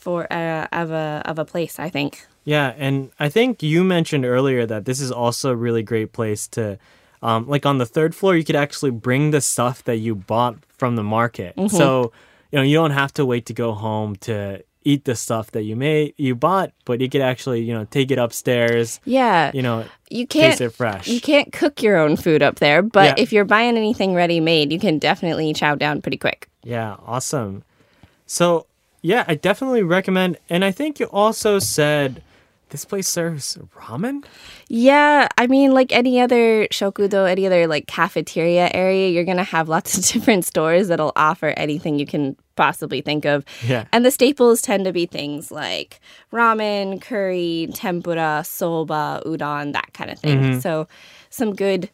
for 0.00 0.26
uh, 0.32 0.66
of 0.72 0.90
a 0.90 1.22
of 1.24 1.38
a 1.38 1.44
place, 1.44 1.78
I 1.78 1.90
think. 1.90 2.26
Yeah, 2.44 2.74
and 2.78 3.10
I 3.20 3.28
think 3.28 3.62
you 3.62 3.84
mentioned 3.84 4.24
earlier 4.24 4.66
that 4.66 4.84
this 4.86 5.00
is 5.00 5.12
also 5.12 5.50
a 5.50 5.56
really 5.56 5.82
great 5.82 6.12
place 6.12 6.48
to, 6.48 6.78
um, 7.22 7.46
like 7.46 7.66
on 7.66 7.76
the 7.78 7.86
third 7.86 8.14
floor, 8.14 8.34
you 8.34 8.44
could 8.44 8.56
actually 8.56 8.90
bring 8.90 9.30
the 9.30 9.42
stuff 9.42 9.84
that 9.84 9.96
you 9.96 10.14
bought 10.14 10.56
from 10.68 10.96
the 10.96 11.02
market. 11.04 11.54
Mm-hmm. 11.56 11.76
So, 11.76 12.12
you 12.50 12.58
know, 12.58 12.64
you 12.64 12.74
don't 12.74 12.92
have 12.92 13.12
to 13.14 13.26
wait 13.26 13.44
to 13.46 13.52
go 13.52 13.72
home 13.72 14.16
to 14.16 14.64
eat 14.82 15.04
the 15.04 15.14
stuff 15.14 15.50
that 15.50 15.64
you 15.64 15.76
made, 15.76 16.14
you 16.16 16.34
bought, 16.34 16.72
but 16.86 17.02
you 17.02 17.10
could 17.10 17.20
actually, 17.20 17.60
you 17.60 17.74
know, 17.74 17.84
take 17.84 18.10
it 18.10 18.18
upstairs, 18.18 18.98
Yeah, 19.04 19.50
you 19.52 19.60
know, 19.60 19.84
you 20.08 20.26
can't 20.26 20.52
taste 20.52 20.62
it 20.62 20.70
fresh. 20.70 21.06
You 21.06 21.20
can't 21.20 21.52
cook 21.52 21.82
your 21.82 21.98
own 21.98 22.16
food 22.16 22.42
up 22.42 22.56
there, 22.56 22.80
but 22.80 23.04
Yeah. 23.18 23.22
if 23.22 23.32
you're 23.34 23.44
buying 23.44 23.76
anything 23.76 24.14
ready 24.14 24.40
made, 24.40 24.72
you 24.72 24.80
can 24.80 24.98
definitely 24.98 25.52
chow 25.52 25.74
down 25.74 26.00
pretty 26.00 26.16
quick. 26.16 26.48
Yeah, 26.64 26.96
awesome. 27.06 27.62
So, 28.24 28.66
yeah, 29.02 29.24
I 29.28 29.34
definitely 29.34 29.82
recommend. 29.82 30.38
And 30.48 30.64
I 30.64 30.70
think 30.70 31.00
you 31.00 31.06
also 31.06 31.58
said 31.58 32.22
this 32.70 32.84
place 32.84 33.08
serves 33.08 33.58
ramen. 33.76 34.24
Yeah, 34.68 35.26
I 35.36 35.46
mean, 35.48 35.72
like 35.72 35.90
any 35.92 36.20
other 36.20 36.66
shokudo, 36.68 37.28
any 37.28 37.44
other 37.46 37.66
like 37.66 37.86
cafeteria 37.88 38.70
area, 38.72 39.08
you're 39.08 39.24
gonna 39.24 39.42
have 39.42 39.68
lots 39.68 39.98
of 39.98 40.04
different 40.06 40.44
stores 40.44 40.88
that'll 40.88 41.12
offer 41.16 41.48
anything 41.56 41.98
you 41.98 42.06
can 42.06 42.36
possibly 42.56 43.00
think 43.00 43.24
of. 43.24 43.44
Yeah. 43.66 43.86
And 43.92 44.04
the 44.04 44.10
staples 44.10 44.62
tend 44.62 44.84
to 44.84 44.92
be 44.92 45.06
things 45.06 45.50
like 45.50 45.98
ramen, 46.32 47.00
curry, 47.00 47.68
tempura, 47.74 48.42
soba, 48.44 49.22
udon, 49.26 49.72
that 49.72 49.92
kind 49.94 50.10
of 50.10 50.18
thing. 50.20 50.40
Mm-hmm. 50.40 50.60
So, 50.60 50.86
some 51.30 51.54
good, 51.54 51.90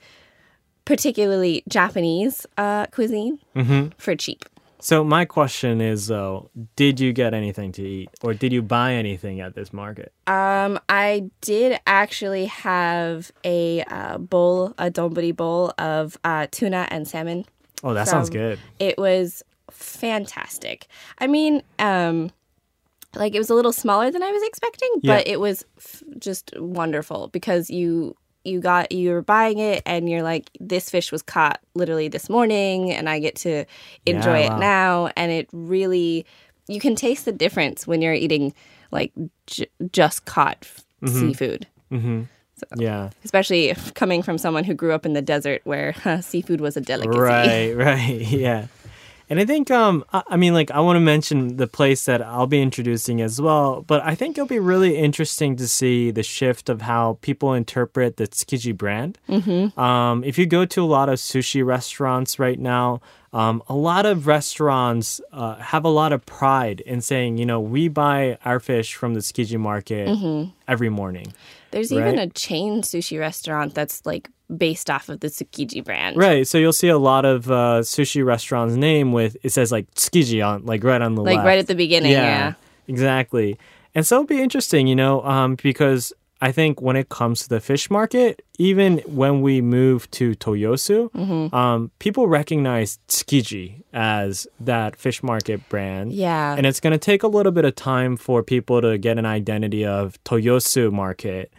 particularly 0.85 1.63
Japanese 1.69 2.47
uh, 2.59 2.87
cuisine 2.87 3.39
Mm-hmm. 3.55 3.89
for 3.99 4.15
cheap. 4.17 4.45
So, 4.87 5.03
my 5.03 5.25
question 5.25 5.81
is 5.81 6.07
though, 6.07 6.49
did 6.77 7.01
you 7.01 7.13
get 7.13 7.35
anything 7.35 7.73
to 7.73 7.83
eat 7.83 8.09
or 8.23 8.35
did 8.35 8.53
you 8.53 8.63
buy 8.63 8.93
anything 8.93 9.41
at 9.41 9.57
this 9.57 9.73
market? 9.73 10.13
Um, 10.29 10.79
I 10.89 11.29
did 11.41 11.81
actually 11.89 12.45
have 12.45 13.33
a 13.43 13.83
uh, 13.91 14.19
bowl, 14.19 14.75
a 14.79 14.89
donburi 14.89 15.35
bowl 15.35 15.73
of 15.77 16.17
uh, 16.23 16.47
tuna 16.53 16.87
and 16.93 17.09
salmon. 17.09 17.47
Oh, 17.83 17.95
that 17.95 18.07
sounds 18.07 18.31
good. 18.31 18.61
It 18.79 18.97
was 18.97 19.43
fantastic. 19.73 20.87
I 21.19 21.27
mean, 21.27 21.65
um, 21.81 22.31
like 23.17 23.35
it 23.35 23.39
was 23.39 23.51
a 23.51 23.55
little 23.55 23.73
smaller 23.73 24.13
than 24.13 24.23
I 24.23 24.31
was 24.31 24.43
expecting, 24.45 24.91
but 25.03 25.27
Yeah. 25.27 25.33
it 25.33 25.41
was 25.41 25.65
f- 25.79 26.05
just 26.21 26.53
wonderful 26.59 27.27
because 27.33 27.71
you 27.71 28.15
you 28.47 28.61
got 28.61 28.93
you 28.93 29.11
were 29.11 29.23
buying 29.23 29.59
it 29.59 29.83
and 29.85 30.09
you're 30.09 30.23
like 30.23 30.49
this 30.61 30.89
fish 30.89 31.11
was 31.13 31.23
caught 31.23 31.61
literally 31.75 32.09
this 32.09 32.29
morning 32.31 32.93
and 32.93 33.09
I 33.09 33.19
get 33.19 33.35
to 33.37 33.65
enjoy 34.07 34.39
Yeah, 34.41 34.47
it 34.47 34.51
wow. 34.53 34.59
now 34.59 35.11
and 35.17 35.33
it 35.33 35.49
really 35.53 36.25
you 36.69 36.81
can 36.81 36.95
taste 36.97 37.25
the 37.25 37.33
difference 37.33 37.87
when 37.87 38.01
you're 38.03 38.15
eating 38.15 38.55
like 38.91 39.13
j- 39.47 39.67
just 39.93 40.25
caught 40.25 40.67
Mm-hmm. 41.03 41.19
seafood 41.29 41.67
Yeah. 42.77 43.11
especially 43.25 43.67
if 43.69 43.93
coming 43.93 44.23
from 44.23 44.39
someone 44.39 44.65
who 44.65 44.73
grew 44.75 44.93
up 44.93 45.05
in 45.05 45.13
the 45.13 45.21
desert 45.23 45.61
where 45.65 45.95
seafood 46.23 46.61
was 46.63 46.77
a 46.77 46.81
delicacy 46.81 47.19
Right, 47.19 47.73
right. 47.77 48.21
Yeah. 48.31 48.67
And 49.29 49.41
I 49.41 49.45
think, 49.45 49.71
um, 49.73 50.05
I, 50.13 50.37
mean, 50.37 50.55
like, 50.55 50.71
I 50.71 50.79
want 50.81 50.97
to 50.97 51.01
mention 51.01 51.57
the 51.57 51.67
place 51.67 52.05
that 52.05 52.23
I'll 52.23 52.47
be 52.47 52.63
introducing 52.63 53.21
as 53.21 53.41
well, 53.41 53.83
but 53.83 54.03
I 54.05 54.15
think 54.15 54.39
it'll 54.39 54.47
be 54.47 54.61
really 54.61 54.97
interesting 54.97 55.57
to 55.57 55.67
see 55.67 56.13
the 56.13 56.23
shift 56.23 56.69
of 56.69 56.83
how 56.83 57.19
people 57.23 57.53
interpret 57.53 58.19
the 58.19 58.29
Tsukiji 58.29 58.77
brand. 58.77 59.19
Mm-hmm. 59.29 59.79
Um, 59.79 60.23
if 60.23 60.39
you 60.39 60.47
go 60.47 60.65
to 60.67 60.83
a 60.83 60.87
lot 60.87 61.09
of 61.09 61.17
sushi 61.17 61.67
restaurants 61.67 62.39
right 62.39 62.59
now, 62.59 63.01
um, 63.33 63.63
a 63.69 63.75
lot 63.75 64.07
of 64.07 64.29
restaurants 64.29 65.21
uh, 65.33 65.57
have 65.57 65.85
a 65.85 65.89
lot 65.89 66.13
of 66.13 66.25
pride 66.25 66.81
in 66.81 67.01
saying, 67.01 67.37
you 67.37 67.45
know, 67.47 67.61
we 67.61 67.89
buy 67.89 68.39
our 68.45 68.61
fish 68.61 68.95
from 68.95 69.15
the 69.15 69.21
Tsukiji 69.21 69.59
market 69.59 70.09
every 70.69 70.89
morning. 70.89 71.33
There's 71.73 71.93
even 71.93 72.19
a 72.19 72.29
chain 72.29 72.83
sushi 72.83 73.19
restaurant 73.19 73.75
that's 73.75 74.07
like 74.07 74.31
based 74.55 74.91
off 74.91 75.09
of 75.09 75.21
the 75.21 75.29
Tsukiji 75.29 75.85
brand. 75.85 76.17
Right. 76.17 76.47
So 76.47 76.59
you'll 76.59 76.73
see 76.73 76.89
a 76.89 76.99
lot 76.99 77.25
of 77.25 77.51
uh, 77.51 77.81
sushi 77.83 78.25
restaurants' 78.25 78.77
name 78.77 79.13
with 79.13 79.37
it 79.43 79.51
says 79.51 79.73
like 79.73 79.91
Tsukiji 79.95 80.47
on 80.47 80.65
like 80.67 80.85
right 80.85 81.03
on 81.03 81.15
the 81.15 81.23
Like 81.23 81.37
left. 81.37 81.47
right 81.47 81.59
at 81.59 81.67
the 81.67 81.75
beginning, 81.75 82.13
yeah. 82.13 82.55
exactly. 82.87 83.59
And 83.95 84.07
so 84.07 84.17
it'll 84.17 84.27
be 84.27 84.41
interesting, 84.43 84.87
you 84.87 84.95
know, 84.95 85.23
um, 85.25 85.57
because 85.63 86.13
I 86.41 86.53
think 86.53 86.83
when 86.83 86.97
it 86.97 87.09
comes 87.09 87.43
to 87.45 87.49
the 87.49 87.61
fish 87.61 87.91
market, 87.91 88.45
even 88.59 88.99
when 89.07 89.41
we 89.41 89.63
move 89.63 90.11
to 90.13 90.35
Toyosu, 90.35 91.11
Mm-hmm. 91.13 91.55
um, 91.55 91.91
people 91.99 92.29
recognize 92.29 92.99
Tsukiji 93.09 93.83
as 93.95 94.47
that 94.61 94.97
fish 94.97 95.23
market 95.23 95.67
brand. 95.71 96.13
Yeah. 96.13 96.55
And 96.55 96.67
it's 96.67 96.79
going 96.79 96.93
to 96.93 96.99
take 96.99 97.23
a 97.23 97.27
little 97.29 97.53
bit 97.53 97.65
of 97.65 97.75
time 97.75 98.19
for 98.19 98.43
people 98.43 98.83
to 98.83 98.99
get 98.99 99.19
an 99.19 99.25
identity 99.25 99.87
of 99.87 100.23
Toyosu 100.25 100.93
market. 100.93 101.51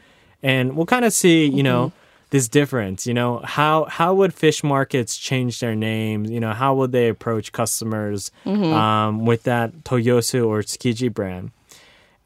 And 0.43 0.75
we'll 0.77 0.85
kind 0.85 1.05
of 1.05 1.11
see, 1.13 1.47
you 1.47 1.63
know, 1.63 1.91
this 2.29 2.47
difference. 2.47 3.07
You 3.07 3.13
know, 3.13 3.39
how 3.43 3.85
how 3.85 4.13
would 4.15 4.33
fish 4.33 4.63
markets 4.63 5.17
change 5.17 5.59
their 5.59 5.75
names? 5.75 6.29
You 6.29 6.39
know, 6.39 6.53
how 6.53 6.75
would 6.75 6.91
they 6.91 7.07
approach 7.09 7.51
customers 7.51 8.31
um, 8.45 9.25
with 9.25 9.43
that 9.43 9.83
Toyosu 9.83 10.47
or 10.47 10.61
Tsukiji 10.61 11.13
brand? 11.13 11.51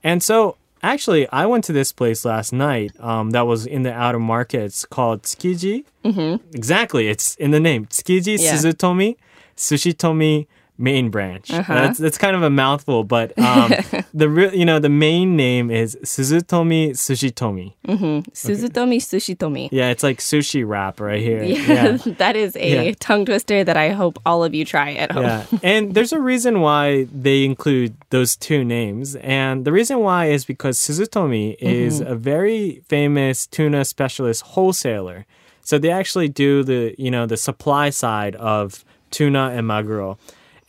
And 0.04 0.24
so, 0.24 0.58
actually, 0.82 1.30
I 1.30 1.46
went 1.46 1.64
to 1.66 1.74
this 1.74 1.92
place 1.92 2.26
last 2.26 2.52
night 2.52 2.92
um, 3.00 3.32
that 3.32 3.42
was 3.46 3.66
in 3.68 3.84
the 3.84 3.94
outer 3.94 4.20
markets 4.20 4.86
called 4.86 5.24
Tsukiji. 5.24 5.86
Mm-hmm. 6.04 6.56
Exactly, 6.56 7.08
it's 7.08 7.36
in 7.36 7.52
the 7.52 7.60
name 7.60 7.86
Tsukiji 7.86 8.40
Yeah. 8.40 8.54
Suzutomi 8.56 9.18
Sushitomi 9.56 10.48
main 10.82 11.10
branch. 11.10 11.52
Uh-huh. 11.52 11.74
That's 11.74 12.00
that's 12.00 12.18
kind 12.18 12.36
of 12.36 12.44
a 12.44 12.50
mouthful, 12.50 13.04
but 13.04 13.38
um, 13.38 13.72
the 14.14 14.28
real 14.30 14.54
you 14.54 14.66
know 14.66 14.80
the 14.80 14.90
main 14.90 15.36
name 15.36 15.70
is 15.72 15.98
Suzutomi 16.04 16.92
Sushitomi. 16.92 17.74
Mm-hmm. 17.88 18.32
Suzutomi 18.32 18.98
Sushitomi. 18.98 19.70
Yeah, 19.72 19.90
it's 19.90 20.04
like 20.04 20.20
sushi 20.20 20.68
rap 20.68 21.00
right 21.00 21.22
here. 21.22 21.44
Yeah, 21.44 21.98
that 22.18 22.36
is 22.36 22.56
a 22.56 22.88
Yeah. 22.88 22.94
tongue 23.00 23.26
twister 23.26 23.64
that 23.64 23.78
I 23.78 23.90
hope 23.90 24.20
all 24.26 24.44
of 24.44 24.54
you 24.54 24.66
try 24.66 24.94
at 24.94 25.12
home. 25.12 25.24
Yeah. 25.24 25.46
And 25.64 25.94
there's 25.94 26.14
a 26.14 26.20
reason 26.20 26.62
why 26.62 27.08
they 27.12 27.46
include 27.46 27.96
those 28.10 28.36
two 28.36 28.64
names. 28.64 29.16
And 29.18 29.66
the 29.66 29.72
reason 29.72 30.00
why 30.00 30.28
is 30.28 30.46
because 30.46 30.78
Suzutomi 30.78 31.58
mm-hmm. 31.58 31.66
is 31.66 32.02
a 32.02 32.16
very 32.16 32.82
famous 32.88 33.48
tuna 33.48 33.86
specialist 33.86 34.42
wholesaler. 34.44 35.26
So 35.64 35.78
they 35.78 35.92
actually 35.92 36.28
do 36.28 36.64
the, 36.64 36.96
you 36.98 37.12
know, 37.12 37.26
the 37.26 37.38
supply 37.38 37.92
side 37.92 38.36
of 38.36 38.84
tuna 39.12 39.52
and 39.54 39.68
maguro. 39.68 40.18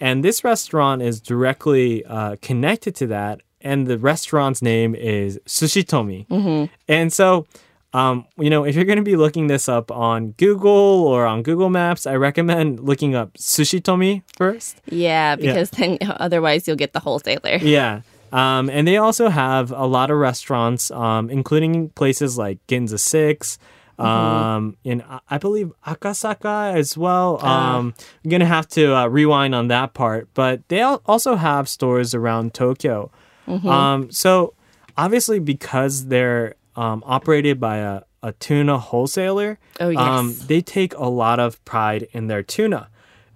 And 0.03 0.25
this 0.25 0.43
restaurant 0.43 1.01
is 1.01 1.21
directly 1.21 2.05
uh, 2.05 2.35
connected 2.43 2.97
to 2.97 3.07
that. 3.07 3.41
And 3.61 3.87
the 3.87 3.97
restaurant's 3.97 4.61
name 4.61 4.97
is 4.97 5.39
Sushitomi. 5.47 6.69
And 6.89 7.13
so, 7.13 7.47
um, 7.93 8.27
you 8.37 8.51
know, 8.51 8.65
if 8.65 8.75
you're 8.75 8.85
going 8.85 8.97
to 8.97 9.05
be 9.05 9.15
looking 9.15 9.47
this 9.47 9.69
up 9.69 9.93
on 9.93 10.33
Google 10.33 11.07
or 11.07 11.25
on 11.25 11.45
Google 11.45 11.71
Maps, 11.71 12.05
I 12.05 12.17
recommend 12.17 12.81
looking 12.81 13.15
up 13.15 13.35
Sushitomi 13.35 14.25
first. 14.37 14.81
Yeah, 14.87 15.37
because 15.37 15.71
then 15.71 15.99
otherwise 16.03 16.67
you'll 16.67 16.77
get 16.77 16.95
the 16.95 17.01
wholesaler. 17.01 17.59
Yeah. 17.59 18.01
Um, 18.33 18.71
and 18.71 18.89
they 18.89 18.97
also 18.97 19.29
have 19.29 19.71
a 19.71 19.87
lot 19.87 20.11
of 20.11 20.17
restaurants, 20.17 20.91
um, 20.91 21.31
including 21.31 21.91
places 21.91 22.37
like 22.37 22.59
Ginza 22.67 22.99
6, 22.99 23.57
um, 24.07 24.77
in, 24.85 25.03
I- 25.03 25.21
I 25.31 25.39
believe, 25.39 25.73
Akasaka 25.87 26.75
as 26.75 26.97
well. 26.97 27.45
Um, 27.45 27.95
I'm 28.25 28.31
going 28.31 28.41
to 28.41 28.47
have 28.47 28.69
to 28.71 28.95
uh, 28.97 29.07
rewind 29.07 29.55
on 29.55 29.69
that 29.69 29.95
part. 29.95 30.29
But 30.35 30.69
they 30.69 30.81
al- 30.81 31.03
also 31.07 31.37
have 31.37 31.69
stores 31.69 32.15
around 32.15 32.55
Tokyo. 32.55 33.11
Um, 33.49 34.11
so 34.11 34.55
obviously, 34.97 35.39
because 35.39 36.07
they're 36.07 36.55
um, 36.77 37.03
operated 37.07 37.61
by 37.61 37.79
a, 37.79 38.03
a 38.23 38.33
tuna 38.33 38.79
wholesaler, 38.79 39.59
Oh, 39.81 39.89
yes. 39.91 40.01
um, 40.01 40.35
they 40.47 40.61
take 40.63 40.95
a 40.95 41.09
lot 41.09 41.39
of 41.41 41.63
pride 41.65 42.09
in 42.13 42.29
their 42.29 42.43
tuna. 42.43 42.89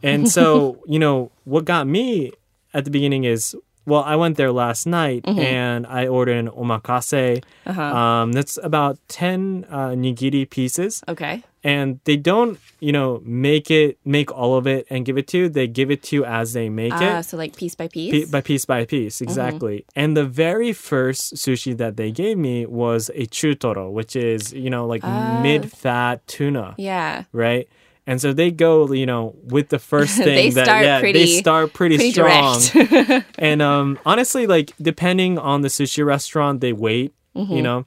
And 0.03 0.31
so, 0.31 0.79
you 0.87 0.99
know, 0.99 1.33
what 1.45 1.65
got 1.65 1.87
me 1.87 2.33
at 2.73 2.85
the 2.85 2.91
beginning 2.91 3.25
is, 3.25 3.55
well, 3.87 4.03
I 4.03 4.17
went 4.17 4.37
there 4.37 4.53
last 4.53 4.87
night 4.87 5.23
Mm-hmm. 5.23 5.39
and 5.41 5.87
I 5.87 6.07
ordered 6.09 6.37
an 6.37 6.49
omakase. 6.51 7.43
Uh-huh. 7.67 7.83
Um, 7.83 8.33
that's 8.33 8.59
about 8.63 8.99
10 9.09 9.67
uh, 9.71 9.89
nigiri 9.91 10.49
pieces. 10.51 11.03
Okay. 11.09 11.43
And 11.65 11.99
they 12.05 12.17
don't, 12.17 12.59
you 12.79 12.93
know, 12.93 13.21
make 13.25 13.71
it, 13.73 13.99
make 14.05 14.31
all 14.31 14.55
of 14.57 14.67
it 14.69 14.87
and 14.89 15.05
give 15.05 15.19
it 15.19 15.27
to 15.29 15.39
you. 15.39 15.49
They 15.49 15.67
give 15.67 15.91
it 15.91 16.03
to 16.05 16.17
you 16.17 16.25
as 16.25 16.53
they 16.53 16.69
make 16.69 16.93
Ah, 16.95 17.19
it. 17.19 17.25
so 17.25 17.37
like 17.37 17.57
piece 17.57 17.75
by 17.75 17.89
piece. 17.89 18.13
Pi- 18.27 18.31
by 18.31 18.41
piece 18.41 18.65
by 18.65 18.85
piece, 18.85 19.21
exactly. 19.21 19.85
And 19.97 20.17
the 20.17 20.25
very 20.25 20.73
first 20.73 21.35
sushi 21.35 21.77
that 21.77 21.97
they 21.97 22.13
gave 22.13 22.39
me 22.39 22.67
was 22.67 23.11
a 23.15 23.27
chutoro, 23.27 23.91
which 23.91 24.15
is, 24.15 24.53
you 24.53 24.71
know, 24.71 24.87
like 24.87 25.03
mid-fat 25.43 26.27
tuna, 26.27 26.75
yeah. 26.79 27.25
right? 27.33 27.69
And 28.07 28.21
so 28.21 28.33
they 28.33 28.51
go, 28.53 28.93
you 28.93 29.05
know, 29.07 29.35
with 29.43 29.69
the 29.71 29.79
first 29.81 30.17
thing 30.17 30.27
They 30.27 30.51
that 30.51 30.65
start 30.67 30.85
yeah, 30.85 31.01
they 31.01 31.27
start 31.27 31.73
pretty, 31.73 31.97
pretty 31.97 32.13
strong. 32.13 33.25
and 33.39 33.61
um 33.63 33.99
honestly, 34.07 34.47
like 34.47 34.73
depending 34.81 35.39
on 35.39 35.63
the 35.63 35.69
sushi 35.69 36.05
restaurant, 36.05 36.61
they 36.61 36.73
wait, 36.73 37.13
Mm-hmm. 37.35 37.53
you 37.53 37.63
know. 37.63 37.85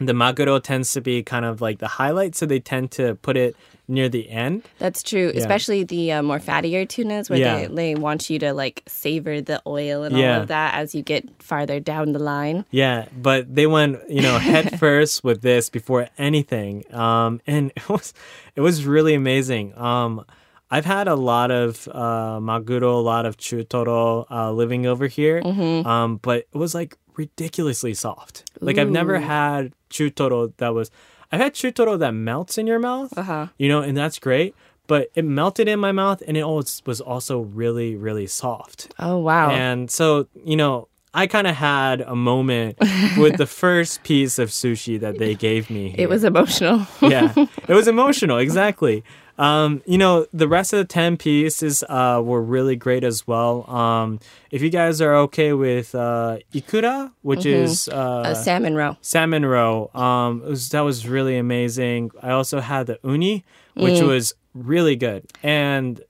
The 0.00 0.12
maguro 0.12 0.60
tends 0.62 0.92
to 0.92 1.00
be 1.00 1.22
kind 1.22 1.44
of 1.44 1.60
like 1.60 1.78
the 1.78 1.88
highlight, 1.88 2.34
so 2.34 2.46
they 2.46 2.60
tend 2.60 2.90
to 2.92 3.14
put 3.16 3.36
it 3.36 3.56
near 3.86 4.08
the 4.08 4.28
end. 4.30 4.62
That's 4.78 5.02
true, 5.02 5.30
especially 5.34 5.84
the 5.84 6.12
uh, 6.12 6.22
more 6.22 6.38
fattier 6.40 6.88
tunas 6.88 7.28
where 7.28 7.38
Yeah. 7.38 7.68
they, 7.68 7.74
they 7.74 7.94
want 7.94 8.30
you 8.30 8.38
to 8.38 8.52
like 8.54 8.82
savor 8.88 9.40
the 9.42 9.60
oil 9.66 10.02
and 10.04 10.16
Yeah. 10.16 10.36
all 10.36 10.42
of 10.42 10.48
that 10.48 10.74
as 10.74 10.94
you 10.94 11.02
get 11.02 11.28
farther 11.42 11.80
down 11.80 12.12
the 12.12 12.18
line. 12.18 12.64
Yeah, 12.70 13.06
but 13.14 13.54
they 13.54 13.66
went, 13.66 13.98
you 14.08 14.22
know, 14.22 14.38
head 14.52 14.78
first 14.80 15.22
with 15.22 15.42
this 15.42 15.68
before 15.70 16.08
anything. 16.18 16.84
Um, 16.94 17.40
and 17.46 17.72
it 17.76 17.88
was, 17.88 18.14
it 18.56 18.62
was 18.62 18.86
really 18.86 19.12
amazing. 19.14 19.76
Um, 19.78 20.24
I've 20.70 20.86
had 20.86 21.06
a 21.06 21.14
lot 21.14 21.50
of 21.50 21.86
uh, 21.92 22.40
maguro, 22.40 22.94
a 22.94 23.04
lot 23.04 23.26
of 23.26 23.36
chutoro 23.36 24.24
uh, 24.30 24.50
living 24.50 24.86
over 24.86 25.06
here, 25.06 25.40
um, 25.44 26.16
but 26.22 26.46
it 26.52 26.56
was 26.58 26.74
like 26.74 26.96
ridiculously 27.16 27.94
soft. 27.94 28.44
Like 28.60 28.78
I've 28.78 28.90
never 28.90 29.18
had 29.18 29.72
chutoro 29.90 30.52
that 30.58 30.74
was. 30.74 30.90
I've 31.32 31.40
had 31.40 31.54
chutoro 31.54 31.98
that 31.98 32.12
melts 32.12 32.58
in 32.58 32.66
your 32.66 32.78
mouth, 32.78 33.16
Uh-huh. 33.18 33.48
you 33.58 33.68
know, 33.68 33.80
and 33.82 33.96
that's 33.96 34.18
great. 34.18 34.54
But 34.86 35.10
it 35.14 35.24
melted 35.24 35.66
in 35.66 35.80
my 35.80 35.92
mouth, 35.92 36.22
and 36.28 36.36
it 36.36 36.42
always 36.42 36.82
was 36.84 37.00
also 37.00 37.40
really, 37.40 37.96
really 37.96 38.26
soft. 38.26 38.92
Oh, 38.98 39.16
wow. 39.18 39.50
And 39.50 39.90
so, 39.90 40.28
you 40.44 40.56
know, 40.56 40.88
I 41.14 41.26
kind 41.26 41.46
of 41.46 41.54
had 41.56 42.02
a 42.02 42.14
moment 42.14 42.76
with 43.16 43.38
the 43.38 43.46
first 43.46 44.02
piece 44.04 44.38
of 44.38 44.50
sushi 44.50 45.00
that 45.00 45.18
they 45.18 45.34
gave 45.34 45.70
me. 45.70 45.94
it 45.96 46.08
was 46.10 46.22
emotional. 46.22 46.86
yeah, 47.00 47.32
it 47.36 47.72
was 47.74 47.88
emotional, 47.88 48.36
exactly. 48.46 49.02
Um, 49.38 49.82
you 49.84 49.98
know, 49.98 50.26
the 50.32 50.46
rest 50.46 50.72
of 50.72 50.78
the 50.78 50.84
10 50.84 51.16
pieces 51.16 51.82
uh, 51.88 52.20
were 52.24 52.40
really 52.42 52.76
great 52.76 53.02
as 53.04 53.26
well. 53.26 53.68
Um, 53.68 54.20
if 54.50 54.62
you 54.62 54.70
guys 54.70 55.00
are 55.00 55.14
okay 55.26 55.52
with 55.52 55.94
uh, 55.94 56.38
ikura, 56.52 57.10
which 57.22 57.44
is 57.44 57.88
uh, 57.88 58.22
a 58.26 58.34
salmon 58.36 58.74
roe. 58.76 58.96
salmon 59.00 59.44
roe, 59.44 59.90
um, 59.94 60.42
it 60.44 60.50
was, 60.50 60.68
that 60.68 60.80
was 60.82 61.08
really 61.08 61.36
amazing. 61.36 62.10
I 62.22 62.30
also 62.30 62.60
had 62.60 62.86
the 62.86 62.98
uni, 63.02 63.44
which 63.74 63.94
Mm. 63.94 64.06
was 64.06 64.34
really 64.54 64.94
good. 64.94 65.26
And 65.42 66.00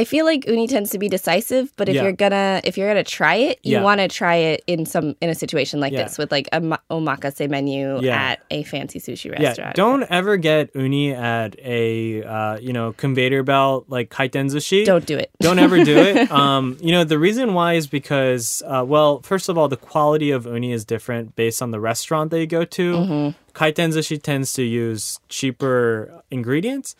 I 0.00 0.04
feel 0.04 0.24
like 0.30 0.46
uni 0.46 0.66
tends 0.68 0.90
to 0.94 0.98
be 1.04 1.08
decisive, 1.08 1.72
but 1.78 1.88
if 1.88 1.94
Yeah. 1.96 2.04
you're 2.04 2.18
gonna 2.24 2.60
if 2.68 2.78
you're 2.78 2.88
gonna 2.92 3.02
try 3.20 3.34
it, 3.48 3.58
you 3.64 3.72
Yeah. 3.76 3.82
want 3.88 3.98
to 4.00 4.06
try 4.20 4.36
it 4.50 4.62
in 4.72 4.86
some 4.86 5.16
in 5.20 5.28
a 5.28 5.34
situation 5.34 5.80
like 5.84 5.92
Yeah. 5.92 6.04
this 6.04 6.18
with 6.20 6.30
like 6.36 6.46
a 6.52 6.60
omakase 6.96 7.44
menu 7.50 7.98
at 8.08 8.36
a 8.56 8.62
fancy 8.62 9.00
sushi 9.00 9.28
restaurant. 9.32 9.58
Yeah, 9.58 9.72
don't 9.84 10.04
ever 10.18 10.36
get 10.36 10.64
uni 10.86 11.06
at 11.12 11.50
a 11.80 12.22
uh, 12.22 12.54
you 12.66 12.72
know 12.72 12.92
conveyor 13.02 13.42
belt 13.42 13.86
like 13.88 14.08
kaiten 14.10 14.46
sushi. 14.54 14.84
don't 14.84 15.06
do 15.12 15.16
it. 15.24 15.30
Don't 15.40 15.58
ever 15.58 15.78
do 15.92 15.96
it. 15.98 16.16
Um, 16.48 16.76
you 16.80 16.92
know 16.92 17.02
the 17.14 17.18
reason 17.18 17.46
why 17.58 17.70
is 17.80 17.86
because 18.00 18.62
uh, 18.72 18.84
well, 18.86 19.20
first 19.22 19.48
of 19.50 19.58
all, 19.58 19.68
the 19.76 19.76
quality 19.90 20.30
of 20.30 20.46
uni 20.46 20.70
is 20.78 20.84
different 20.94 21.34
based 21.42 21.60
on 21.64 21.70
the 21.74 21.80
restaurant 21.90 22.30
that 22.30 22.38
you 22.38 22.46
go 22.46 22.64
to. 22.78 22.86
Mm-hmm. 22.94 23.28
Kaiten 23.58 23.90
sushi 23.96 24.16
tends 24.22 24.52
to 24.58 24.62
use 24.62 25.18
cheaper 25.28 26.22
ingredients. 26.30 26.94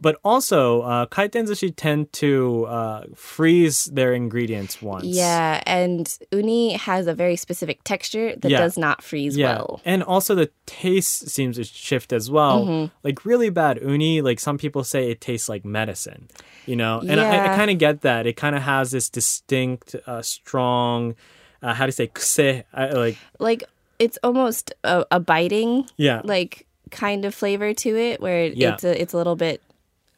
But 0.00 0.16
also, 0.24 0.80
uh, 0.80 1.06
kaiten 1.06 1.44
sushi 1.46 1.72
tend 1.76 2.10
to 2.14 2.64
uh, 2.66 3.04
freeze 3.14 3.84
their 3.84 4.14
ingredients 4.14 4.80
once. 4.80 5.04
Yeah, 5.04 5.62
and 5.66 6.08
uni 6.32 6.72
has 6.72 7.06
a 7.06 7.12
very 7.14 7.36
specific 7.36 7.84
texture 7.84 8.34
that 8.36 8.50
Yeah. 8.50 8.60
does 8.60 8.78
not 8.78 9.02
freeze 9.02 9.36
well. 9.36 9.80
And 9.84 10.02
also 10.02 10.34
the 10.34 10.50
taste 10.64 11.28
seems 11.28 11.56
to 11.56 11.64
shift 11.64 12.14
as 12.14 12.30
well. 12.30 12.64
Mm-hmm. 12.64 12.94
Like 13.04 13.26
really 13.26 13.50
bad 13.50 13.78
uni, 13.82 14.22
like 14.22 14.40
some 14.40 14.56
people 14.56 14.84
say 14.84 15.10
it 15.10 15.20
tastes 15.20 15.50
like 15.50 15.66
medicine, 15.66 16.28
you 16.64 16.74
know? 16.74 17.00
And 17.06 17.20
I, 17.20 17.52
I 17.52 17.56
kind 17.56 17.70
of 17.70 17.76
get 17.76 18.00
that. 18.00 18.26
It 18.26 18.36
kind 18.36 18.56
of 18.56 18.62
has 18.62 18.90
this 18.90 19.10
distinct, 19.10 19.94
uh, 20.06 20.22
strong, 20.22 21.14
uh, 21.62 21.74
how 21.74 21.84
do 21.84 21.88
you 21.88 21.92
say, 21.92 22.08
kuse? 22.08 22.64
I, 22.72 22.86
like, 22.88 23.18
Like 23.38 23.64
it's 23.98 24.18
almost 24.22 24.72
a, 24.82 25.04
a 25.10 25.20
biting 25.20 25.86
yeah. 25.98 26.22
like 26.24 26.64
kind 26.90 27.24
of 27.24 27.34
flavor 27.34 27.72
to 27.74 27.96
it 27.96 28.20
where 28.20 28.46
Yeah. 28.46 28.74
it's 28.74 28.84
a, 28.84 29.00
it's 29.00 29.12
a 29.14 29.16
little 29.16 29.36
bit 29.36 29.62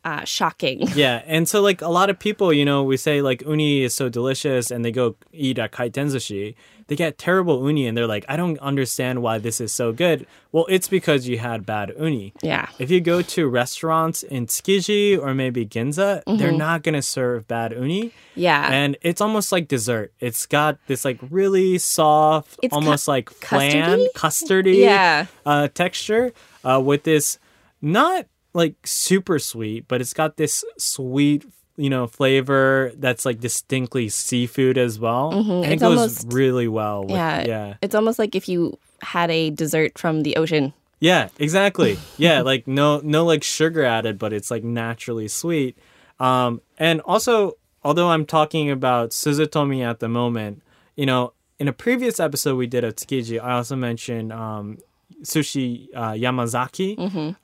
uh, 0.04 0.24
shocking. 0.24 0.80
yeah, 0.94 1.22
and 1.26 1.46
so 1.48 1.61
like 1.61 1.83
a 1.83 1.88
lot 1.88 2.09
of 2.09 2.18
people, 2.18 2.52
you 2.52 2.64
know, 2.64 2.83
we 2.83 2.96
say 2.96 3.20
like 3.20 3.42
uni 3.42 3.83
is 3.83 3.94
so 3.94 4.09
delicious, 4.09 4.70
and 4.70 4.83
they 4.85 4.92
go 4.92 5.14
eat 5.33 5.59
at 5.59 5.72
kaiten 5.72 6.06
sushi. 6.09 6.54
They 6.90 6.96
get 6.96 7.18
terrible 7.18 7.64
uni, 7.68 7.87
and 7.87 7.96
they're 7.96 8.09
like, 8.09 8.24
I 8.29 8.35
don't 8.37 8.59
understand 8.59 9.22
why 9.22 9.38
this 9.38 9.61
is 9.61 9.70
so 9.70 9.92
good. 9.92 10.26
Well, 10.50 10.66
it's 10.68 10.88
because 10.88 11.29
you 11.29 11.38
had 11.38 11.64
bad 11.64 11.92
uni. 11.96 12.33
Yeah. 12.42 12.66
If 12.81 12.90
you 12.90 13.00
go 13.00 13.22
to 13.22 13.46
restaurants 13.48 14.24
in 14.24 14.46
Tsukiji 14.48 15.16
or 15.16 15.33
maybe 15.33 15.64
Ginza, 15.64 16.24
Mm-hmm. 16.24 16.37
they're 16.38 16.50
not 16.50 16.83
gonna 16.83 17.00
serve 17.00 17.46
bad 17.46 17.70
uni, 17.70 18.11
Yeah. 18.35 18.68
and 18.72 18.96
it's 19.03 19.20
almost 19.20 19.53
like 19.53 19.68
dessert. 19.68 20.12
It's 20.18 20.46
got 20.46 20.79
this 20.88 21.05
like 21.05 21.20
really 21.31 21.79
soft, 21.79 22.59
It's 22.61 22.74
almost 22.74 23.07
like 23.07 23.31
flan, 23.31 24.00
custardy? 24.00 24.07
custardy, 24.16 24.76
Yeah. 24.81 25.26
uh, 25.46 25.68
texture 25.68 26.33
uh, 26.64 26.83
with 26.85 27.05
this 27.05 27.38
not 27.81 28.26
like 28.53 28.74
super 28.85 29.38
sweet, 29.38 29.87
but 29.87 30.00
it's 30.00 30.12
got 30.12 30.37
this 30.38 30.64
sweet. 30.76 31.46
You 31.80 31.88
know, 31.90 32.06
flavor 32.06 32.92
that's 33.04 33.24
like 33.24 33.40
distinctly 33.40 34.08
seafood 34.10 34.76
as 34.76 34.98
well, 35.00 35.32
it 35.32 35.34
Mm-hmm. 35.36 35.72
It's 35.72 35.80
goes 35.82 35.98
almost- 35.98 36.32
really 36.32 36.68
well. 36.68 37.00
With, 37.02 37.12
yeah. 37.12 37.44
yeah, 37.46 37.74
It's 37.80 37.94
almost 37.94 38.18
like 38.18 38.34
if 38.36 38.48
you 38.52 38.76
had 39.02 39.30
a 39.30 39.48
dessert 39.50 39.96
from 39.98 40.22
the 40.26 40.36
ocean 40.36 40.72
Yeah, 41.00 41.28
exactly. 41.38 41.96
Yeah, 42.26 42.42
like 42.42 42.66
no 42.68 43.00
no 43.02 43.24
like 43.24 43.42
sugar 43.42 43.82
added, 43.96 44.18
but 44.18 44.32
it's 44.36 44.50
like 44.50 44.62
naturally 44.62 45.28
sweet. 45.28 45.72
Um, 46.20 46.60
and 46.78 47.00
also, 47.12 47.56
although 47.82 48.10
I'm 48.12 48.26
talking 48.26 48.70
about 48.70 49.10
Suzutomi 49.16 49.80
at 49.82 50.00
the 50.00 50.08
moment, 50.08 50.60
you 51.00 51.06
know, 51.06 51.32
in 51.58 51.66
a 51.68 51.72
previous 51.72 52.20
episode 52.20 52.56
we 52.56 52.66
did 52.66 52.84
of 52.84 52.92
Tsukiji, 52.96 53.40
I 53.42 53.52
also 53.56 53.76
mentioned 53.76 54.32
um, 54.32 54.76
sushi 55.24 55.88
uh, 55.94 56.12
Yamazaki. 56.12 56.90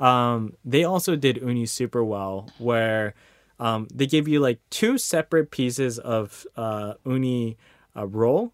Um, 0.01 0.53
they 0.65 0.85
also 0.85 1.17
did 1.17 1.37
uni 1.39 1.65
super 1.67 2.05
well, 2.05 2.51
where 2.59 3.15
um, 3.59 3.89
they 3.95 4.07
give 4.07 4.29
you 4.29 4.41
like 4.41 4.61
two 4.71 4.99
separate 4.99 5.51
pieces 5.51 5.99
of 5.99 6.47
uh, 6.57 6.95
uni 7.05 7.57
uh, 7.97 8.07
roll, 8.07 8.53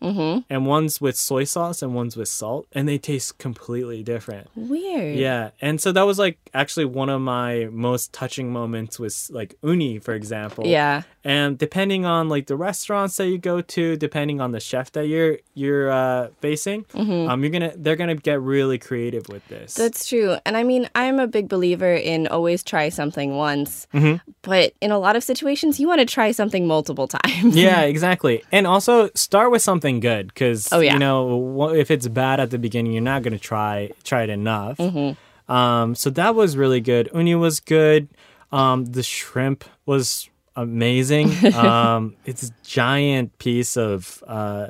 and 0.49 0.67
one's 0.67 1.01
with 1.01 1.17
soy 1.17 1.43
sauce 1.45 1.83
and 1.83 1.95
one's 1.95 2.17
with 2.17 2.29
salt, 2.29 2.67
and 2.73 2.88
they 2.88 2.99
taste 2.99 3.38
completely 3.38 4.03
different. 4.05 4.49
Weird. 4.55 5.19
Yeah, 5.19 5.51
and 5.61 5.81
so 5.81 5.91
that 5.93 6.03
was 6.03 6.19
like 6.19 6.38
actually 6.55 6.85
one 6.85 7.09
of 7.09 7.21
my 7.21 7.69
most 7.73 8.12
touching 8.12 8.53
moments 8.53 8.99
was 8.99 9.31
like 9.33 9.55
uni, 9.62 9.99
for 9.99 10.15
example. 10.15 10.67
Yeah. 10.67 11.03
And 11.25 11.57
depending 11.57 12.05
on 12.05 12.29
like 12.29 12.47
the 12.47 12.57
restaurants 12.57 13.17
that 13.17 13.29
you 13.29 13.38
go 13.38 13.61
to, 13.61 13.97
depending 13.97 14.41
on 14.41 14.51
the 14.53 14.59
chef 14.61 14.91
that 14.93 15.07
you're 15.07 15.38
you're 15.55 15.91
uh, 15.91 16.29
facing, 16.41 16.85
um, 16.95 17.43
you're 17.43 17.51
gonna 17.51 17.73
they're 17.77 17.97
gonna 17.97 18.17
get 18.17 18.41
really 18.41 18.77
creative 18.79 19.29
with 19.29 19.47
this. 19.49 19.75
That's 19.75 20.07
true. 20.09 20.37
And 20.45 20.57
I 20.57 20.65
mean, 20.65 20.88
I'm 20.95 21.21
a 21.21 21.27
big 21.29 21.49
believer 21.49 21.95
in 21.95 22.27
always 22.27 22.62
try 22.65 22.88
something 22.88 23.37
once. 23.37 23.87
Mm-hmm. 23.95 24.17
But 24.43 24.75
in 24.81 24.91
a 24.91 24.99
lot 24.99 25.15
of 25.17 25.23
situations, 25.23 25.79
you 25.79 25.87
want 25.87 26.01
to 26.01 26.07
try 26.07 26.33
something 26.33 26.67
multiple 26.67 27.07
times. 27.23 27.57
yeah, 27.57 27.83
exactly. 27.83 28.43
And 28.51 28.67
also 28.67 29.09
start 29.15 29.53
with 29.53 29.62
something 29.62 30.01
good 30.01 30.27
because 30.27 30.69
Oh, 30.73 30.81
yeah. 30.81 30.95
you 30.95 30.99
know 30.99 31.71
if 31.71 31.91
it's 31.91 32.09
bad 32.09 32.41
at 32.41 32.51
the 32.51 32.59
beginning, 32.59 32.93
you're 32.93 33.01
not 33.03 33.23
gonna 33.23 33.38
try 33.38 33.91
try 34.03 34.25
it 34.25 34.31
enough. 34.31 34.79
Mm-hmm. 34.79 35.12
Um, 35.53 35.95
so 35.95 36.11
that 36.11 36.35
was 36.35 36.57
really 36.57 36.81
good. 36.81 37.11
Uni 37.15 37.35
was 37.35 37.61
good. 37.61 38.09
Um, 38.51 38.85
the 38.87 39.03
shrimp 39.03 39.65
was 39.87 40.31
amazing. 40.57 41.29
um, 41.55 42.17
it's 42.25 42.49
a 42.49 42.53
giant 42.62 43.38
piece 43.38 43.77
of 43.77 44.23
uh, 44.27 44.69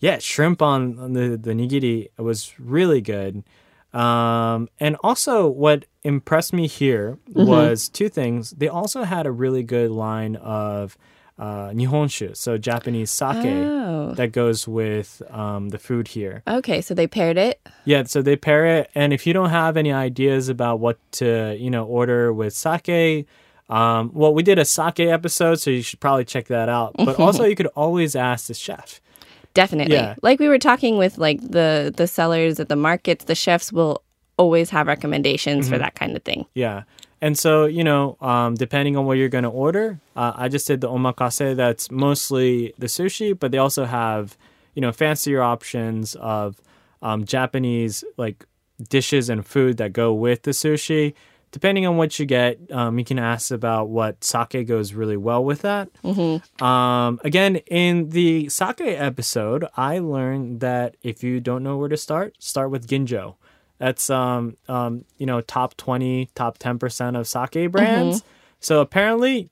yeah 0.00 0.18
shrimp 0.18 0.60
on, 0.62 0.98
on 0.98 1.12
the 1.12 1.36
the 1.36 1.52
nigiri 1.52 2.08
was 2.18 2.54
really 2.58 3.00
good. 3.00 3.44
Um, 3.92 4.68
and 4.78 4.96
also, 5.02 5.48
what 5.48 5.86
impressed 6.02 6.52
me 6.52 6.66
here 6.66 7.18
Mm-hmm. 7.30 7.48
was 7.48 7.88
two 7.88 8.08
things. 8.08 8.50
They 8.50 8.68
also 8.68 9.02
had 9.04 9.26
a 9.26 9.30
really 9.32 9.62
good 9.62 9.90
line 9.90 10.36
of 10.36 10.96
uh, 11.38 11.68
nihonshu, 11.70 12.36
so 12.36 12.58
Japanese 12.58 13.10
sake, 13.10 13.44
Oh. 13.46 14.12
that 14.14 14.32
goes 14.32 14.66
with 14.66 15.22
um, 15.30 15.68
the 15.70 15.78
food 15.78 16.08
here. 16.08 16.42
Okay, 16.46 16.80
so 16.80 16.94
they 16.94 17.06
paired 17.06 17.36
it. 17.38 17.60
Yeah, 17.84 18.02
so 18.04 18.22
they 18.22 18.36
pair 18.36 18.66
it, 18.66 18.90
and 18.94 19.12
if 19.12 19.26
you 19.26 19.32
don't 19.32 19.50
have 19.50 19.76
any 19.76 19.92
ideas 19.92 20.48
about 20.48 20.80
what 20.80 20.98
to, 21.12 21.56
you 21.58 21.70
know, 21.70 21.84
order 21.84 22.32
with 22.32 22.54
sake, 22.54 23.26
um, 23.70 24.10
well, 24.14 24.32
we 24.34 24.42
did 24.42 24.58
a 24.58 24.64
sake 24.64 25.00
episode, 25.00 25.56
so 25.60 25.70
you 25.70 25.82
should 25.82 26.00
probably 26.00 26.24
check 26.24 26.46
that 26.48 26.68
out. 26.68 26.94
But 26.96 27.18
also, 27.24 27.44
you 27.44 27.54
could 27.54 27.66
always 27.76 28.16
ask 28.16 28.46
the 28.48 28.54
chef. 28.54 29.00
Definitely. 29.54 29.94
Yeah. 29.96 30.14
Like 30.22 30.38
we 30.40 30.48
were 30.48 30.58
talking 30.58 30.98
with 30.98 31.18
like 31.18 31.40
the 31.40 31.92
the 31.96 32.06
sellers 32.06 32.60
at 32.60 32.68
the 32.68 32.76
markets, 32.76 33.24
the 33.26 33.34
chefs 33.34 33.72
will 33.72 34.02
always 34.36 34.70
have 34.70 34.86
recommendations 34.86 35.66
Mm-hmm. 35.66 35.74
for 35.74 35.78
that 35.78 35.94
kind 35.96 36.16
of 36.16 36.22
thing. 36.22 36.46
Yeah. 36.54 36.82
And 37.20 37.38
so, 37.38 37.66
you 37.66 37.82
know, 37.82 38.16
um, 38.20 38.54
depending 38.54 38.96
on 38.96 39.04
what 39.06 39.14
you're 39.18 39.28
going 39.28 39.44
to 39.44 39.50
order, 39.50 39.98
uh, 40.14 40.32
I 40.36 40.48
just 40.48 40.66
did 40.66 40.80
the 40.80 40.88
omakase 40.88 41.56
that's 41.56 41.90
mostly 41.90 42.72
the 42.78 42.86
sushi, 42.86 43.38
but 43.38 43.50
they 43.50 43.58
also 43.58 43.84
have, 43.84 44.36
you 44.74 44.80
know, 44.82 44.92
fancier 44.92 45.42
options 45.42 46.14
of 46.16 46.60
um, 47.02 47.24
Japanese 47.24 48.04
like 48.16 48.44
dishes 48.88 49.28
and 49.28 49.44
food 49.44 49.76
that 49.78 49.92
go 49.92 50.14
with 50.14 50.42
the 50.42 50.52
sushi. 50.52 51.14
Depending 51.50 51.86
on 51.86 51.96
what 51.96 52.18
you 52.18 52.26
get, 52.26 52.58
um, 52.70 52.98
you 52.98 53.04
can 53.06 53.18
ask 53.18 53.50
about 53.50 53.88
what 53.88 54.22
sake 54.22 54.66
goes 54.68 54.92
really 54.92 55.16
well 55.16 55.42
with 55.42 55.62
that. 55.62 55.88
Um, 56.60 57.18
again, 57.24 57.56
in 57.66 58.10
the 58.10 58.50
sake 58.50 58.82
episode, 58.82 59.64
I 59.74 59.98
learned 59.98 60.60
that 60.60 60.96
if 61.02 61.24
you 61.24 61.40
don't 61.40 61.62
know 61.62 61.78
where 61.78 61.88
to 61.88 61.96
start, 61.96 62.34
start 62.38 62.70
with 62.70 62.86
Ginjo. 62.86 63.36
That's 63.78 64.10
um, 64.10 64.56
um, 64.68 65.04
you 65.18 65.26
know, 65.26 65.40
top 65.40 65.76
twenty, 65.76 66.28
top 66.34 66.58
ten 66.58 66.78
percent 66.78 67.16
of 67.16 67.26
sake 67.26 67.70
brands. 67.70 68.22
So 68.60 68.80
apparently, 68.80 69.50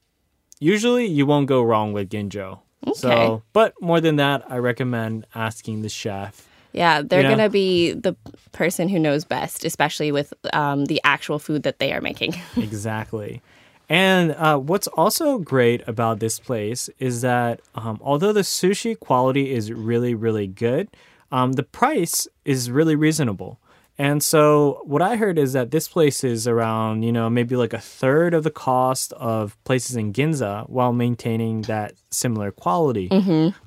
usually 0.59 1.07
you 1.07 1.27
won't 1.27 1.47
go 1.47 1.63
wrong 1.63 1.93
with 1.93 2.11
Ginjo. 2.11 2.61
Okay. 2.87 2.99
So, 2.99 3.43
but 3.53 3.75
more 3.81 4.01
than 4.01 4.17
that, 4.17 4.45
I 4.49 4.59
recommend 4.59 5.27
asking 5.35 5.83
the 5.83 5.89
chef. 5.89 6.47
Yeah, 6.73 7.03
they're 7.03 7.23
Yeah. 7.23 7.31
gonna 7.31 7.49
be 7.49 7.93
the 7.93 8.15
person 8.53 8.89
who 8.89 8.99
knows 8.99 9.25
best, 9.25 9.65
especially 9.65 10.13
with 10.13 10.35
um, 10.53 10.85
the 10.87 11.01
actual 11.05 11.39
food 11.39 11.63
that 11.63 11.79
they 11.79 11.93
are 11.93 12.01
making. 12.01 12.35
exactly. 12.57 13.41
And 13.89 14.33
uh, 14.33 14.59
what's 14.59 14.89
also 14.89 15.39
great 15.39 15.87
about 15.87 16.19
this 16.19 16.41
place 16.41 16.91
is 16.99 17.21
that 17.23 17.61
um, 17.77 17.99
although 18.03 18.33
the 18.33 18.41
sushi 18.41 18.99
quality 18.99 19.53
is 19.53 19.73
really, 19.73 20.15
really 20.15 20.49
good, 20.49 20.89
um, 21.31 21.53
the 21.53 21.63
price 21.63 22.27
is 22.45 22.71
really 22.71 22.97
reasonable. 22.97 23.59
And 23.99 24.23
so 24.23 24.83
what 24.85 25.01
I 25.01 25.17
heard 25.17 25.39
is 25.39 25.55
that 25.55 25.71
this 25.71 25.89
place 25.89 26.23
is 26.23 26.47
around, 26.47 27.03
you 27.03 27.13
know, 27.13 27.31
maybe 27.31 27.57
like 27.57 27.73
a 27.73 27.81
third 27.81 28.35
of 28.35 28.45
the 28.45 28.51
cost 28.51 29.13
of 29.15 29.57
places 29.65 29.97
in 29.97 30.13
Ginza 30.13 30.69
while 30.69 30.93
maintaining 30.93 31.63
that 31.63 31.95
similar 32.11 32.51
quality. 32.51 33.09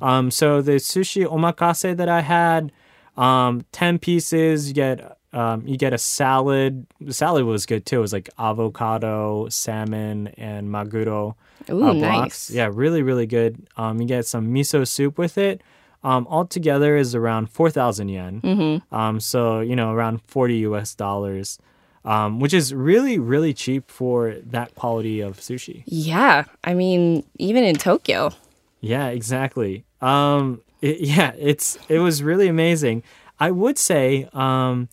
Um, 0.02 0.30
so 0.30 0.62
the 0.62 0.74
sushi 0.74 1.26
omakase 1.26 1.98
that 1.98 2.10
I 2.10 2.22
had, 2.22 2.72
um, 3.18 3.66
10 3.72 3.98
pieces, 4.00 4.68
you 4.68 4.74
get 4.76 5.18
um, 5.32 5.68
you 5.68 5.78
get 5.78 5.94
a 5.94 5.98
salad. 6.00 6.88
The 7.00 7.14
salad 7.14 7.46
was 7.46 7.68
good 7.68 7.86
too. 7.86 7.98
It 7.98 8.02
was 8.02 8.14
like 8.14 8.30
avocado, 8.40 9.48
salmon, 9.50 10.28
and 10.38 10.70
maguro 10.70 11.36
Ooh, 11.70 11.84
uh, 11.84 11.94
nice. 11.94 12.50
Yeah, 12.50 12.70
really, 12.72 13.04
really 13.04 13.28
good. 13.28 13.68
Um, 13.78 14.02
you 14.02 14.08
get 14.08 14.26
some 14.26 14.48
miso 14.48 14.88
soup 14.88 15.18
with 15.18 15.38
it. 15.38 15.62
Um, 16.02 16.28
altogether 16.30 16.96
is 16.96 17.14
around 17.14 17.50
four 17.50 17.70
thousand 17.70 18.10
yen. 18.10 18.42
Mm-hmm. 18.42 18.96
Um, 18.96 19.20
so 19.20 19.60
you 19.60 19.76
know 19.76 19.92
around 19.92 20.22
forty 20.22 20.58
U.S. 20.60 20.96
dollars, 20.96 21.60
um, 22.06 22.40
which 22.40 22.54
is 22.54 22.74
really, 22.74 23.20
really 23.20 23.54
cheap 23.54 23.92
for 23.92 24.36
that 24.46 24.76
quality 24.76 25.20
of 25.20 25.40
sushi. 25.40 25.84
Yeah, 25.86 26.46
I 26.64 26.74
mean, 26.74 27.26
even 27.38 27.64
in 27.64 27.76
Tokyo. 27.76 28.32
Yeah, 28.82 29.08
exactly. 29.08 29.84
Um, 30.02 30.62
it, 30.82 31.00
yeah, 31.02 31.34
it's 31.38 31.78
it 31.88 32.00
was 32.00 32.24
really 32.24 32.48
amazing. 32.48 33.04
I 33.40 33.52
would 33.52 33.78
say 33.78 34.28
um, 34.34 34.90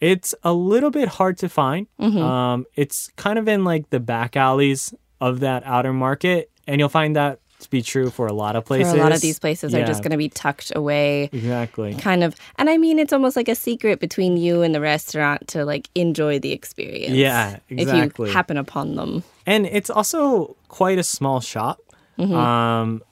it's 0.00 0.34
a 0.42 0.52
little 0.52 0.90
bit 0.90 1.08
hard 1.08 1.36
to 1.38 1.48
find. 1.48 1.86
Um, 1.98 2.66
it's 2.74 3.10
kind 3.16 3.38
of 3.38 3.46
in 3.48 3.64
like 3.64 3.90
the 3.90 4.00
back 4.00 4.36
alleys 4.36 4.94
of 5.20 5.40
that 5.40 5.62
outer 5.66 5.92
market, 5.92 6.50
and 6.66 6.78
you'll 6.80 6.88
find 6.88 7.14
that 7.16 7.40
be 7.66 7.82
true 7.82 8.10
for 8.10 8.26
a 8.26 8.32
lot 8.32 8.56
of 8.56 8.64
places. 8.64 8.92
For 8.92 8.98
a 8.98 9.02
lot 9.02 9.12
of 9.12 9.20
these 9.20 9.38
places 9.38 9.74
are 9.74 9.84
just 9.84 10.02
going 10.02 10.12
to 10.12 10.16
be 10.16 10.28
tucked 10.28 10.72
away. 10.74 11.30
exactly. 11.32 11.94
Kind 11.94 12.22
of, 12.24 12.34
and 12.58 12.70
I 12.70 12.76
mean, 12.78 12.98
it's 12.98 13.12
almost 13.12 13.36
like 13.36 13.48
a 13.48 13.54
secret 13.54 14.00
between 14.00 14.36
you 14.36 14.62
and 14.62 14.74
the 14.74 14.80
restaurant 14.80 15.48
to 15.48 15.64
like 15.64 15.88
enjoy 15.94 16.38
the 16.38 16.52
experience. 16.52 17.14
Yeah, 17.14 17.58
exactly. 17.68 18.26
If 18.26 18.30
you 18.30 18.34
happen 18.34 18.56
upon 18.56 18.94
them. 18.96 19.24
And 19.46 19.66
it's 19.66 19.90
also 19.90 20.56
quite 20.68 20.98
a 20.98 21.02
small 21.04 21.40
shop. 21.40 21.80
Um, 22.18 23.02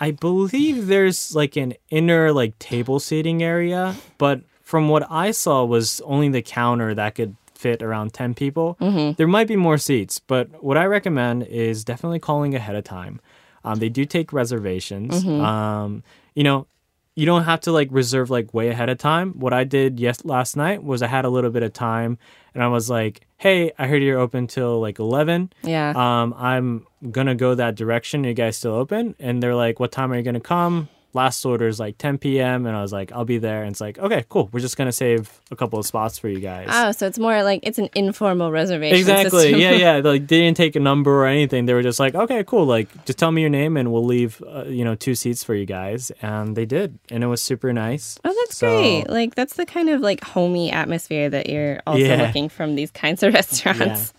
I 0.00 0.10
believe 0.10 0.88
there's 0.88 1.34
like 1.34 1.56
an 1.56 1.74
inner 1.90 2.32
like 2.32 2.58
table 2.58 2.98
seating 3.00 3.42
area, 3.42 3.94
but 4.18 4.40
from 4.62 4.88
what 4.88 5.06
I 5.10 5.30
saw 5.30 5.64
was 5.64 6.00
only 6.02 6.28
the 6.28 6.42
counter 6.42 6.94
that 6.94 7.14
could 7.14 7.36
fit 7.54 7.82
around 7.82 8.12
10 8.14 8.34
people. 8.34 8.76
There 9.16 9.26
might 9.26 9.48
be 9.48 9.56
more 9.56 9.78
seats, 9.78 10.18
but 10.20 10.62
what 10.62 10.76
I 10.76 10.84
recommend 10.86 11.42
is 11.44 11.84
definitely 11.84 12.20
calling 12.20 12.54
ahead 12.54 12.76
of 12.76 12.84
time. 12.84 13.20
Um, 13.64 13.78
they 13.78 13.88
do 13.88 14.04
take 14.04 14.32
reservations. 14.32 15.24
Um, 15.26 16.02
you 16.34 16.44
know, 16.44 16.66
you 17.14 17.26
don't 17.26 17.44
have 17.44 17.60
to 17.62 17.72
like 17.72 17.88
reserve 17.90 18.30
like 18.30 18.54
way 18.54 18.68
ahead 18.68 18.88
of 18.88 18.98
time. 18.98 19.32
What 19.32 19.52
I 19.52 19.64
did 19.64 19.98
yes 19.98 20.24
last 20.24 20.56
night 20.56 20.84
was 20.84 21.02
I 21.02 21.08
had 21.08 21.24
a 21.24 21.28
little 21.28 21.50
bit 21.50 21.64
of 21.64 21.72
time 21.72 22.16
and 22.54 22.62
I 22.62 22.68
was 22.68 22.88
like, 22.88 23.26
"Hey, 23.38 23.72
I 23.78 23.88
heard 23.88 24.02
you're 24.04 24.20
open 24.20 24.46
till 24.46 24.80
like 24.80 25.00
11. 25.00 25.52
Yeah. 25.64 25.90
Um, 25.96 26.32
I'm 26.38 26.86
gonna 27.10 27.34
go 27.34 27.56
that 27.56 27.74
direction. 27.74 28.24
Are 28.24 28.28
you 28.28 28.34
guys 28.34 28.56
still 28.56 28.74
open?" 28.74 29.16
And 29.18 29.42
they're 29.42 29.56
like, 29.56 29.80
"What 29.80 29.90
time 29.90 30.12
are 30.12 30.16
you 30.16 30.22
gonna 30.22 30.38
come?" 30.40 30.88
Last 31.14 31.44
order 31.46 31.66
is 31.66 31.80
like 31.80 31.96
10 31.96 32.18
p.m. 32.18 32.66
and 32.66 32.76
I 32.76 32.82
was 32.82 32.92
like, 32.92 33.12
"I'll 33.12 33.24
be 33.24 33.38
there." 33.38 33.62
And 33.62 33.70
it's 33.72 33.80
like, 33.80 33.98
"Okay, 33.98 34.24
cool. 34.28 34.50
We're 34.52 34.60
just 34.60 34.76
gonna 34.76 34.92
save 34.92 35.40
a 35.50 35.56
couple 35.56 35.78
of 35.78 35.86
spots 35.86 36.18
for 36.18 36.28
you 36.28 36.38
guys." 36.38 36.68
oh, 36.70 36.92
so 36.92 37.06
it's 37.06 37.18
more 37.18 37.42
like 37.42 37.60
it's 37.62 37.78
an 37.78 37.88
informal 37.94 38.50
reservation. 38.52 38.98
Exactly. 38.98 39.40
system. 39.52 39.60
Yeah, 39.60 39.72
yeah. 39.72 39.96
Like 40.04 40.26
they 40.28 40.40
didn't 40.40 40.58
take 40.58 40.76
a 40.76 40.80
number 40.80 41.10
or 41.22 41.26
anything. 41.26 41.64
They 41.64 41.72
were 41.74 41.82
just 41.82 41.98
like, 41.98 42.14
okay, 42.14 42.44
cool. 42.44 42.66
Like 42.66 42.88
just 43.06 43.18
tell 43.18 43.32
me 43.32 43.40
your 43.40 43.50
name 43.50 43.76
and 43.78 43.90
we'll 43.90 44.04
leave, 44.04 44.42
uh, 44.46 44.64
you 44.66 44.84
know, 44.84 44.94
two 44.94 45.14
seats 45.14 45.42
for 45.42 45.54
you 45.54 45.64
guys. 45.64 46.12
And 46.20 46.54
they 46.54 46.66
did, 46.66 46.98
and 47.10 47.24
it 47.24 47.26
was 47.26 47.40
super 47.40 47.72
nice. 47.72 48.18
Oh, 48.24 48.34
that's 48.44 48.58
So- 48.58 48.68
great. 48.78 49.08
Like 49.08 49.34
that's 49.34 49.54
the 49.54 49.64
kind 49.66 49.88
of 49.88 50.02
like 50.02 50.22
homey 50.22 50.70
atmosphere 50.70 51.30
that 51.30 51.48
you're 51.48 51.80
also 51.86 52.02
Yeah. 52.04 52.22
looking 52.26 52.48
from 52.50 52.74
these 52.74 52.90
kinds 52.90 53.22
of 53.22 53.32
restaurants. 53.40 54.12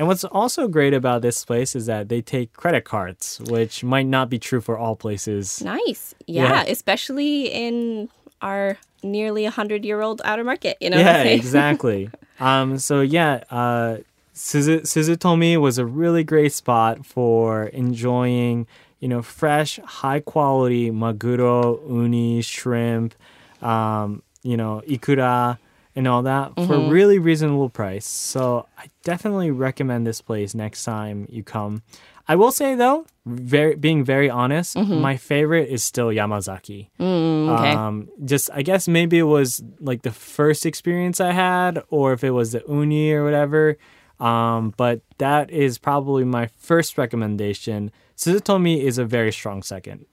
And 0.00 0.08
what's 0.08 0.24
also 0.24 0.66
great 0.66 0.94
about 0.94 1.20
this 1.20 1.44
place 1.44 1.76
is 1.76 1.84
that 1.84 2.08
they 2.08 2.22
take 2.22 2.54
credit 2.54 2.84
cards, 2.86 3.38
which 3.50 3.84
might 3.84 4.06
not 4.06 4.30
be 4.30 4.38
true 4.38 4.62
for 4.62 4.78
all 4.78 4.96
places. 4.96 5.60
Nice. 5.62 6.14
Yeah, 6.26 6.44
Yeah. 6.64 6.64
especially 6.72 7.48
in 7.52 8.08
our 8.40 8.78
nearly 9.02 9.44
100 9.44 9.84
year 9.84 10.00
old 10.00 10.22
outer 10.24 10.42
market, 10.42 10.78
you 10.80 10.88
know? 10.88 10.96
Yeah, 10.98 11.22
exactly. 11.24 12.08
Um, 12.40 12.78
so 12.78 13.02
yeah, 13.02 13.44
uh, 13.50 13.98
Suzu- 14.34 14.80
Suzutomi 14.86 15.60
was 15.60 15.76
a 15.76 15.84
really 15.84 16.24
great 16.24 16.54
spot 16.54 17.04
for 17.04 17.64
enjoying, 17.66 18.66
you 19.00 19.08
know, 19.08 19.20
fresh, 19.20 19.78
high 19.84 20.20
quality 20.20 20.90
maguro, 20.90 21.78
uni, 21.86 22.40
shrimp, 22.40 23.12
um, 23.60 24.22
you 24.42 24.56
know, 24.56 24.80
ikura, 24.88 25.58
and 25.96 26.06
all 26.06 26.22
that 26.22 26.54
for 26.54 26.74
a 26.74 26.88
really 26.88 27.18
reasonable 27.18 27.68
price. 27.68 28.06
So 28.06 28.66
I 28.78 28.90
definitely 29.02 29.50
recommend 29.50 30.06
this 30.06 30.20
place 30.20 30.54
next 30.54 30.84
time 30.84 31.26
you 31.28 31.42
come. 31.42 31.82
I 32.28 32.36
will 32.36 32.52
say 32.52 32.76
though, 32.76 33.06
very 33.26 33.74
being 33.74 34.04
very 34.04 34.30
honest, 34.30 34.76
my 34.76 35.16
favorite 35.16 35.68
is 35.68 35.82
still 35.82 36.08
Yamazaki. 36.08 36.88
okay. 37.00 37.72
Um, 37.72 38.08
just 38.24 38.50
I 38.54 38.62
guess 38.62 38.86
maybe 38.86 39.18
it 39.18 39.24
was 39.24 39.62
like 39.80 40.02
the 40.02 40.12
first 40.12 40.64
experience 40.64 41.20
I 41.20 41.32
had, 41.32 41.82
or 41.88 42.12
if 42.12 42.22
it 42.22 42.30
was 42.30 42.52
the 42.52 42.62
uni 42.68 43.10
or 43.12 43.24
whatever. 43.24 43.76
Um, 44.20 44.74
but 44.76 45.00
that 45.18 45.50
is 45.50 45.78
probably 45.78 46.24
my 46.24 46.48
first 46.58 46.98
recommendation. 46.98 47.90
Suzutomi 48.16 48.82
is 48.82 48.98
a 48.98 49.04
very 49.04 49.32
strong 49.32 49.62
second. 49.62 50.04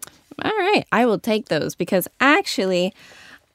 All 0.44 0.52
right, 0.52 0.86
I 0.92 1.06
will 1.06 1.20
take 1.20 1.50
those 1.50 1.76
because 1.76 2.08
actually, 2.20 2.94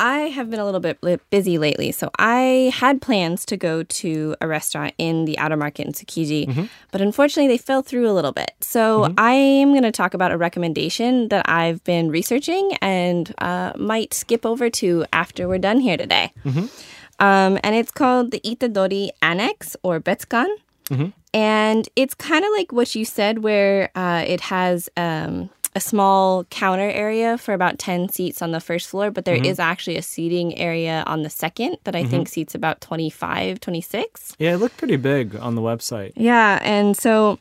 I 0.01 0.23
have 0.31 0.51
been 0.51 0.59
a 0.59 0.65
little 0.65 0.81
bit 0.81 0.99
busy 1.31 1.59
lately. 1.59 1.93
So 1.93 2.11
I 2.19 2.73
had 2.75 3.01
plans 3.01 3.45
to 3.47 3.57
go 3.57 3.83
to 3.85 4.35
a 4.41 4.49
restaurant 4.49 4.95
in 4.99 5.27
the 5.27 5.39
outer 5.39 5.57
market 5.57 5.87
in 5.87 5.93
Tsukiji, 5.93 6.69
but 6.91 7.01
unfortunately, 7.01 7.47
they 7.49 7.59
fell 7.59 7.83
through 7.83 8.11
a 8.11 8.15
little 8.15 8.33
bit. 8.33 8.53
So 8.61 9.05
I 9.19 9.33
am 9.35 9.71
going 9.71 9.85
to 9.85 9.93
talk 9.93 10.15
about 10.15 10.33
a 10.33 10.37
recommendation 10.37 11.29
that 11.29 11.49
I've 11.49 11.85
been 11.85 12.11
researching 12.11 12.77
and 12.83 13.33
uh, 13.39 13.73
might 13.77 14.13
skip 14.13 14.45
over 14.45 14.69
to 14.71 15.05
after 15.13 15.47
we're 15.47 15.59
done 15.59 15.79
here 15.79 15.97
today. 15.97 16.33
Um, 17.21 17.59
and 17.63 17.77
it's 17.77 17.93
called 17.93 18.33
the 18.33 18.41
Itadori 18.41 19.11
Annex 19.21 19.77
or 19.85 20.01
Betsukan. 20.01 20.49
And 21.33 21.89
it's 21.97 22.15
kind 22.15 22.45
of 22.45 22.51
like 22.57 22.73
what 22.73 22.95
you 22.95 23.05
said, 23.05 23.39
where 23.43 23.91
uh, 23.95 24.25
it 24.27 24.41
has 24.43 24.89
um, 24.97 25.49
a 25.75 25.81
small 25.81 26.45
counter 26.45 26.91
area 26.91 27.39
for 27.39 27.55
about 27.55 27.79
10 27.79 28.11
seats 28.11 28.43
on 28.43 28.51
the 28.51 28.61
first 28.61 28.89
floor, 28.89 29.11
but 29.11 29.25
there 29.25 29.37
is 29.43 29.59
actually 29.59 29.97
a 29.97 30.03
seating 30.03 30.57
area 30.59 31.03
on 31.07 31.23
the 31.23 31.31
second 31.31 31.79
that 31.85 31.97
I 31.97 32.05
think 32.05 32.29
seats 32.29 32.55
about 32.55 32.83
25, 32.83 33.59
26. 33.59 34.37
Yeah, 34.39 34.55
it 34.55 34.59
looked 34.59 34.77
pretty 34.77 34.97
big 34.97 35.35
on 35.37 35.55
the 35.55 35.63
website. 35.63 36.13
Yeah, 36.15 36.59
and 36.63 36.95
so 36.97 37.39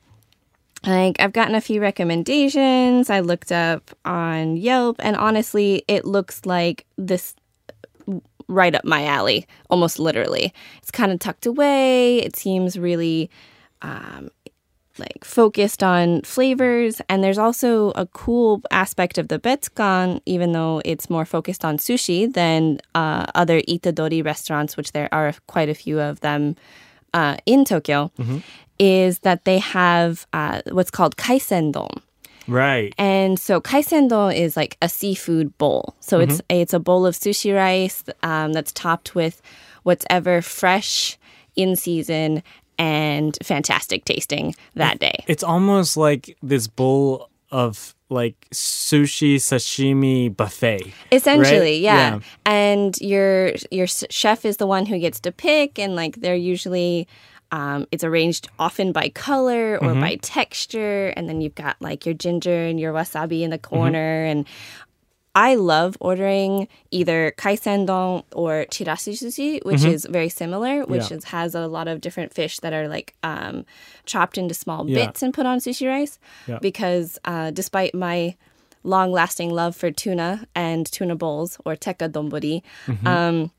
like 0.85 1.19
I've 1.19 1.33
gotten 1.33 1.55
a 1.55 1.61
few 1.61 1.81
recommendations. 1.81 3.09
I 3.09 3.19
looked 3.19 3.51
up 3.51 3.91
on 4.05 4.55
Yelp 4.55 4.95
and 4.99 5.15
honestly, 5.15 5.83
it 5.87 6.05
looks 6.05 6.45
like 6.45 6.85
this 6.97 7.35
right 8.47 8.73
up 8.73 8.83
my 8.83 9.05
alley, 9.05 9.45
almost 9.69 9.99
literally. 9.99 10.53
It's 10.81 10.91
kind 10.91 11.11
of 11.11 11.19
tucked 11.19 11.45
away. 11.45 12.19
It 12.19 12.35
seems 12.35 12.79
really 12.79 13.29
um 13.81 14.29
like 14.97 15.23
focused 15.23 15.81
on 15.83 16.21
flavors 16.21 17.01
and 17.09 17.23
there's 17.23 17.37
also 17.37 17.91
a 17.91 18.05
cool 18.07 18.61
aspect 18.71 19.17
of 19.17 19.27
the 19.29 19.39
betsukan 19.39 20.21
even 20.25 20.51
though 20.51 20.81
it's 20.85 21.09
more 21.09 21.25
focused 21.25 21.63
on 21.63 21.77
sushi 21.77 22.31
than 22.31 22.79
uh, 22.95 23.25
other 23.35 23.61
itadori 23.61 24.23
restaurants 24.23 24.75
which 24.75 24.91
there 24.91 25.09
are 25.11 25.33
quite 25.47 25.69
a 25.69 25.73
few 25.73 25.99
of 25.99 26.19
them 26.21 26.55
uh, 27.13 27.37
in 27.45 27.65
Tokyo 27.65 28.11
is 28.79 29.19
that 29.19 29.45
they 29.45 29.59
have 29.59 30.25
uh, 30.33 30.61
what's 30.71 30.91
called 30.91 31.15
kaisendon. 31.15 32.01
Right. 32.47 32.93
And 32.97 33.39
so 33.39 33.61
kaisendon 33.61 34.35
is 34.35 34.57
like 34.57 34.77
a 34.81 34.89
seafood 34.89 35.57
bowl. 35.57 35.95
So 35.99 36.19
it's 36.19 36.41
it's 36.49 36.73
a 36.73 36.79
bowl 36.79 37.05
of 37.05 37.15
sushi 37.15 37.55
rice 37.55 38.03
um, 38.23 38.53
that's 38.53 38.71
topped 38.71 39.13
with 39.13 39.41
what's 39.83 40.05
ever 40.09 40.41
fresh 40.41 41.17
in 41.55 41.75
season 41.75 42.41
and 42.81 43.37
fantastic 43.43 44.05
tasting 44.05 44.55
that 44.73 44.97
day. 44.97 45.23
It's 45.27 45.43
almost 45.43 45.97
like 45.97 46.35
this 46.41 46.65
bowl 46.65 47.29
of 47.51 47.93
like 48.09 48.47
sushi 48.51 49.35
sashimi 49.35 50.35
buffet. 50.35 50.91
Essentially, 51.11 51.59
right? 51.59 51.81
yeah. 51.81 52.15
Yeah. 52.15 52.19
And 52.45 52.97
your 52.99 53.53
your 53.69 53.85
chef 53.87 54.45
is 54.45 54.57
the 54.57 54.65
one 54.65 54.87
who 54.87 54.97
gets 54.97 55.19
to 55.21 55.31
pick, 55.31 55.77
and 55.77 55.95
like 55.95 56.17
they're 56.17 56.35
usually. 56.35 57.07
Um, 57.53 57.85
it's 57.91 58.05
arranged 58.05 58.47
often 58.59 58.93
by 58.93 59.09
color 59.09 59.77
or 59.81 59.93
by 59.93 60.15
texture, 60.21 61.09
and 61.17 61.27
then 61.27 61.41
you've 61.41 61.53
got 61.53 61.75
like 61.81 62.05
your 62.05 62.15
ginger 62.15 62.63
and 62.63 62.79
your 62.79 62.93
wasabi 62.93 63.41
in 63.41 63.49
the 63.49 63.57
corner. 63.57 64.23
And 64.23 64.47
I 65.33 65.55
love 65.55 65.95
ordering 66.01 66.67
either 66.91 67.31
kaisendon 67.37 68.23
or 68.33 68.65
chirashi 68.69 69.13
sushi, 69.13 69.63
which 69.65 69.83
is 69.85 70.05
very 70.09 70.27
similar, 70.29 70.83
which 70.85 71.09
Yeah. 71.09 71.17
is, 71.17 71.23
has 71.25 71.55
a 71.55 71.67
lot 71.67 71.87
of 71.87 72.01
different 72.01 72.33
fish 72.33 72.59
that 72.59 72.73
are 72.73 72.87
like 72.89 73.13
um, 73.23 73.65
chopped 74.05 74.37
into 74.37 74.53
small 74.53 74.89
Yeah. 74.89 75.05
bits 75.05 75.21
and 75.23 75.33
put 75.33 75.45
on 75.45 75.59
sushi 75.59 75.87
rice. 75.87 76.19
Yeah. 76.47 76.59
Because 76.61 77.17
uh, 77.23 77.51
despite 77.51 77.95
my 77.95 78.35
long 78.83 79.11
lasting 79.11 79.51
love 79.51 79.73
for 79.75 79.89
tuna 79.91 80.45
and 80.53 80.85
tuna 80.91 81.15
bowls 81.15 81.57
or 81.65 81.75
tekka 81.75 82.09
donburi, 82.11 82.61
Mm-hmm. 82.87 83.07
um, 83.07 83.51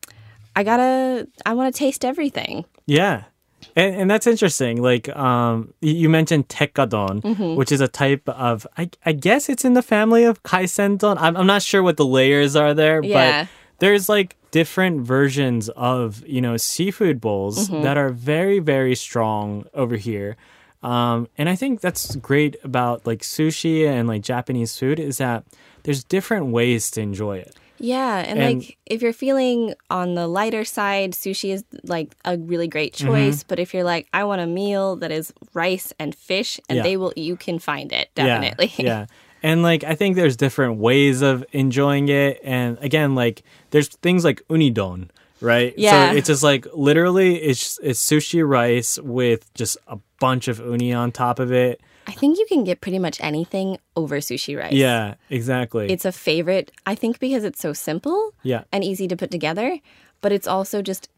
I 0.54 0.64
gotta, 0.64 1.26
I 1.46 1.54
want 1.54 1.74
to 1.74 1.78
taste 1.78 2.04
everything. 2.04 2.66
Yeah. 2.84 3.22
And, 3.76 3.94
and 3.96 4.10
that's 4.10 4.26
interesting. 4.26 4.82
Like 4.82 5.08
um, 5.16 5.72
you 5.80 6.08
mentioned 6.08 6.48
tekkadon, 6.48 7.22
Mm-hmm. 7.22 7.54
which 7.56 7.72
is 7.72 7.80
a 7.80 7.88
type 7.88 8.28
of, 8.28 8.66
I, 8.76 8.90
I 9.06 9.12
guess 9.12 9.48
it's 9.48 9.64
in 9.64 9.74
the 9.74 9.82
family 9.82 10.24
of 10.24 10.42
kaisendon. 10.42 11.16
I'm, 11.20 11.36
I'm 11.36 11.46
not 11.46 11.62
sure 11.62 11.82
what 11.82 11.96
the 11.96 12.04
layers 12.06 12.56
are 12.56 12.74
there, 12.74 13.02
Yeah. 13.02 13.44
but 13.44 13.48
there's 13.78 14.08
like 14.08 14.36
different 14.50 15.00
versions 15.06 15.68
of, 15.70 16.26
you 16.26 16.40
know, 16.40 16.56
seafood 16.56 17.20
bowls 17.20 17.68
Mm-hmm. 17.68 17.82
that 17.82 17.96
are 17.96 18.10
very, 18.10 18.58
very 18.58 18.94
strong 18.94 19.64
over 19.74 19.96
here. 19.96 20.36
Um, 20.82 21.28
and 21.38 21.48
I 21.48 21.54
think 21.56 21.80
that's 21.80 22.16
great 22.16 22.56
about 22.64 23.06
like 23.06 23.20
sushi 23.22 23.86
and 23.88 24.08
like 24.08 24.22
Japanese 24.22 24.76
food 24.76 24.98
is 24.98 25.18
that 25.18 25.44
there's 25.84 26.02
different 26.04 26.46
ways 26.46 26.90
to 26.92 27.00
enjoy 27.00 27.38
it. 27.38 27.54
Yeah, 27.82 28.18
and, 28.26 28.38
And- 28.38 28.60
like 28.60 28.78
if 28.86 29.02
you're 29.02 29.12
feeling 29.12 29.74
on 29.90 30.14
the 30.14 30.26
lighter 30.28 30.64
side, 30.64 31.12
sushi 31.12 31.52
is 31.52 31.64
like 31.82 32.14
a 32.24 32.38
really 32.38 32.68
great 32.68 32.94
Mm-hmm. 32.94 33.06
choice. 33.08 33.42
But 33.42 33.58
if 33.58 33.74
you're 33.74 33.84
like, 33.84 34.06
I 34.14 34.24
want 34.24 34.40
a 34.40 34.46
meal 34.46 34.96
that 34.96 35.10
is 35.10 35.32
rice 35.52 35.92
and 35.98 36.14
fish, 36.14 36.60
and 36.68 36.76
Yeah. 36.78 36.82
they 36.84 36.96
will, 36.96 37.12
you 37.16 37.36
can 37.36 37.58
find 37.58 37.92
it 37.92 38.08
definitely. 38.14 38.72
Yeah, 38.78 38.84
yeah. 38.86 39.06
And 39.44 39.64
like 39.64 39.82
I 39.82 39.96
think 39.96 40.14
there's 40.14 40.36
different 40.36 40.76
ways 40.78 41.20
of 41.20 41.44
enjoying 41.50 42.08
it. 42.08 42.38
And 42.44 42.78
again, 42.80 43.16
like 43.16 43.42
there's 43.70 43.88
things 43.88 44.24
like 44.24 44.40
unidon, 44.48 45.08
right? 45.40 45.74
Yeah. 45.76 46.12
So 46.12 46.16
it's 46.16 46.28
just 46.28 46.44
like 46.44 46.64
literally 46.72 47.42
it's 47.42 47.80
it's 47.82 47.98
sushi 48.00 48.46
rice 48.48 49.00
with 49.02 49.52
just 49.54 49.76
a 49.88 49.98
bunch 50.20 50.46
of 50.46 50.60
uni 50.60 50.92
on 50.92 51.10
top 51.10 51.40
of 51.40 51.50
it. 51.50 51.80
I 52.06 52.12
think 52.12 52.38
you 52.38 52.46
can 52.48 52.64
get 52.64 52.80
pretty 52.80 52.98
much 52.98 53.18
anything 53.20 53.78
over 53.96 54.18
sushi 54.18 54.58
rice. 54.58 54.72
Yeah, 54.72 55.14
exactly. 55.30 55.90
It's 55.90 56.04
a 56.04 56.12
favorite, 56.12 56.72
I 56.86 56.94
think, 56.94 57.18
because 57.18 57.44
it's 57.44 57.60
so 57.60 57.72
simple 57.72 58.34
yeah. 58.42 58.64
and 58.72 58.82
easy 58.82 59.06
to 59.08 59.16
put 59.16 59.30
together, 59.30 59.78
but 60.20 60.32
it's 60.32 60.46
also 60.46 60.82
just 60.82 61.08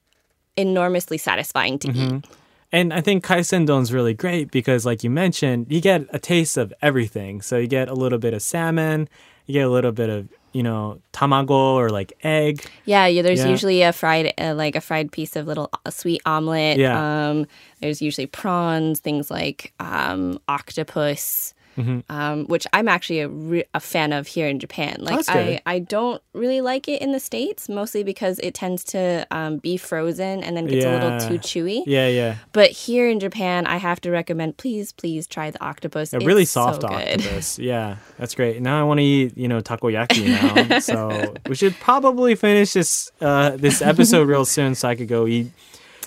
enormously 0.57 1.19
satisfying 1.19 1.79
to 1.81 1.89
Mm-hmm. 1.89 2.17
eat. 2.17 2.27
And 2.73 2.93
I 2.93 3.01
think 3.01 3.25
kaisendon's 3.25 3.93
really 3.93 4.15
great 4.15 4.51
because, 4.51 4.85
like 4.85 5.05
you 5.05 5.11
mentioned, 5.11 5.67
you 5.71 5.81
get 5.81 6.07
a 6.13 6.19
taste 6.19 6.57
of 6.57 6.75
everything. 6.83 7.41
So 7.41 7.57
you 7.57 7.69
get 7.69 7.89
a 7.89 7.95
little 7.95 8.19
bit 8.19 8.35
of 8.35 8.43
salmon, 8.43 9.09
you 9.47 9.53
get 9.53 9.67
a 9.67 9.71
little 9.71 9.93
bit 9.93 10.11
of, 10.11 10.29
you 10.55 10.63
know, 10.63 11.01
tamago 11.13 11.51
or 11.51 11.91
like 11.91 12.13
egg. 12.23 12.65
Yeah, 12.87 13.07
yeah. 13.07 13.21
There's 13.23 13.41
Yeah. 13.41 13.51
usually 13.51 13.83
a 13.83 13.93
fried, 13.93 14.33
uh, 14.39 14.55
like 14.55 14.77
a 14.77 14.81
fried 14.81 15.13
piece 15.13 15.35
of 15.37 15.47
little 15.47 15.69
a 15.85 15.91
sweet 15.93 16.23
omelet. 16.25 16.79
Yeah. 16.79 16.97
Um, 17.29 17.47
there's 17.81 18.01
usually 18.01 18.27
prawns, 18.27 19.01
things 19.01 19.31
like 19.31 19.75
um, 19.81 20.39
octopus, 20.49 21.53
Mm-hmm. 21.77 22.01
um, 22.09 22.47
which 22.47 22.67
I'm 22.73 22.87
actually 22.89 23.21
a, 23.21 23.29
re- 23.29 23.65
a 23.75 23.81
fan 23.81 24.13
of 24.13 24.27
here 24.27 24.47
in 24.47 24.61
Japan. 24.61 24.97
Like 25.01 25.29
I. 25.29 25.61
I 25.67 25.79
don't 25.81 26.23
really 26.33 26.61
like 26.61 26.89
it 26.89 27.01
in 27.03 27.13
the 27.13 27.21
states, 27.21 27.69
mostly 27.69 28.03
because 28.05 28.39
it 28.41 28.55
tends 28.55 28.85
to 28.85 29.27
um, 29.31 29.59
be 29.59 29.77
frozen 29.77 30.43
and 30.45 30.57
then 30.57 30.67
gets 30.67 30.85
a 30.85 30.91
little 30.93 31.19
too 31.29 31.39
chewy. 31.39 31.83
Yeah, 31.87 32.07
yeah. 32.09 32.37
But 32.53 32.71
here 32.71 33.09
in 33.09 33.19
Japan, 33.21 33.67
I 33.67 33.77
have 33.79 34.01
to 34.03 34.11
recommend, 34.11 34.57
please, 34.57 34.93
please 34.93 35.27
try 35.27 35.51
the 35.51 35.63
octopus. 35.65 36.13
A 36.13 36.19
really 36.21 36.43
It's 36.43 36.53
so 36.53 36.67
soft 36.67 36.83
good. 36.83 36.91
octopus. 36.93 37.59
Yeah, 37.65 37.97
that's 38.19 38.35
great. 38.35 38.61
Now 38.63 38.81
I 38.81 38.85
want 38.85 38.99
to 38.99 39.05
eat, 39.05 39.37
you 39.37 39.49
know, 39.49 39.61
takoyaki 39.61 40.69
now. 40.69 40.79
so 40.91 41.35
we 41.49 41.55
should 41.55 41.75
probably 41.81 42.35
finish 42.35 42.73
this 42.75 43.11
uh, 43.21 43.57
this 43.57 43.81
episode 43.83 44.29
real 44.29 44.45
soon, 44.45 44.75
so 44.75 44.89
I 44.89 44.95
could 44.95 45.09
go 45.09 45.27
eat 45.27 45.49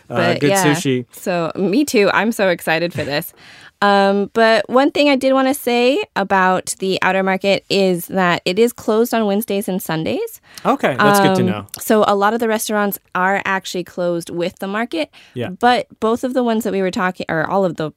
But 0.08 0.39
good 0.39 0.50
yeah, 0.52 0.65
sushi. 0.76 1.06
So 1.12 1.52
me 1.56 1.86
too. 1.86 2.10
I'm 2.13 2.32
so 2.32 2.50
excited 2.50 2.93
for 2.93 3.04
this. 3.04 3.34
Um, 3.82 4.32
but 4.34 4.67
one 4.70 4.89
thing 4.91 5.10
I 5.10 5.15
did 5.15 5.34
want 5.34 5.48
to 5.50 5.54
say 5.54 6.04
about 6.15 6.74
the 6.80 6.98
outer 7.04 7.22
market 7.22 7.63
is 7.70 8.08
that 8.08 8.41
it 8.43 8.58
is 8.58 8.74
closed 8.74 9.13
on 9.13 9.26
Wednesdays 9.28 9.67
and 9.67 9.82
Sundays. 9.82 10.41
Okay, 10.65 10.96
that's 10.98 11.20
good 11.20 11.36
to 11.36 11.41
Um, 11.41 11.48
know. 11.48 11.67
So 11.78 12.04
a 12.08 12.15
lot 12.15 12.34
of 12.34 12.39
the 12.39 12.48
restaurants 12.48 12.98
are 13.13 13.41
actually 13.46 13.84
closed 13.84 14.30
with 14.32 14.58
the 14.60 14.67
market. 14.67 15.12
Yeah. 15.36 15.50
But 15.50 15.88
both 16.00 16.24
of 16.24 16.34
the 16.34 16.43
ones 16.43 16.63
that 16.63 16.74
we 16.74 16.82
were 16.82 16.91
talking, 16.91 17.26
or 17.30 17.48
all 17.48 17.65
of 17.65 17.76
the 17.76 17.91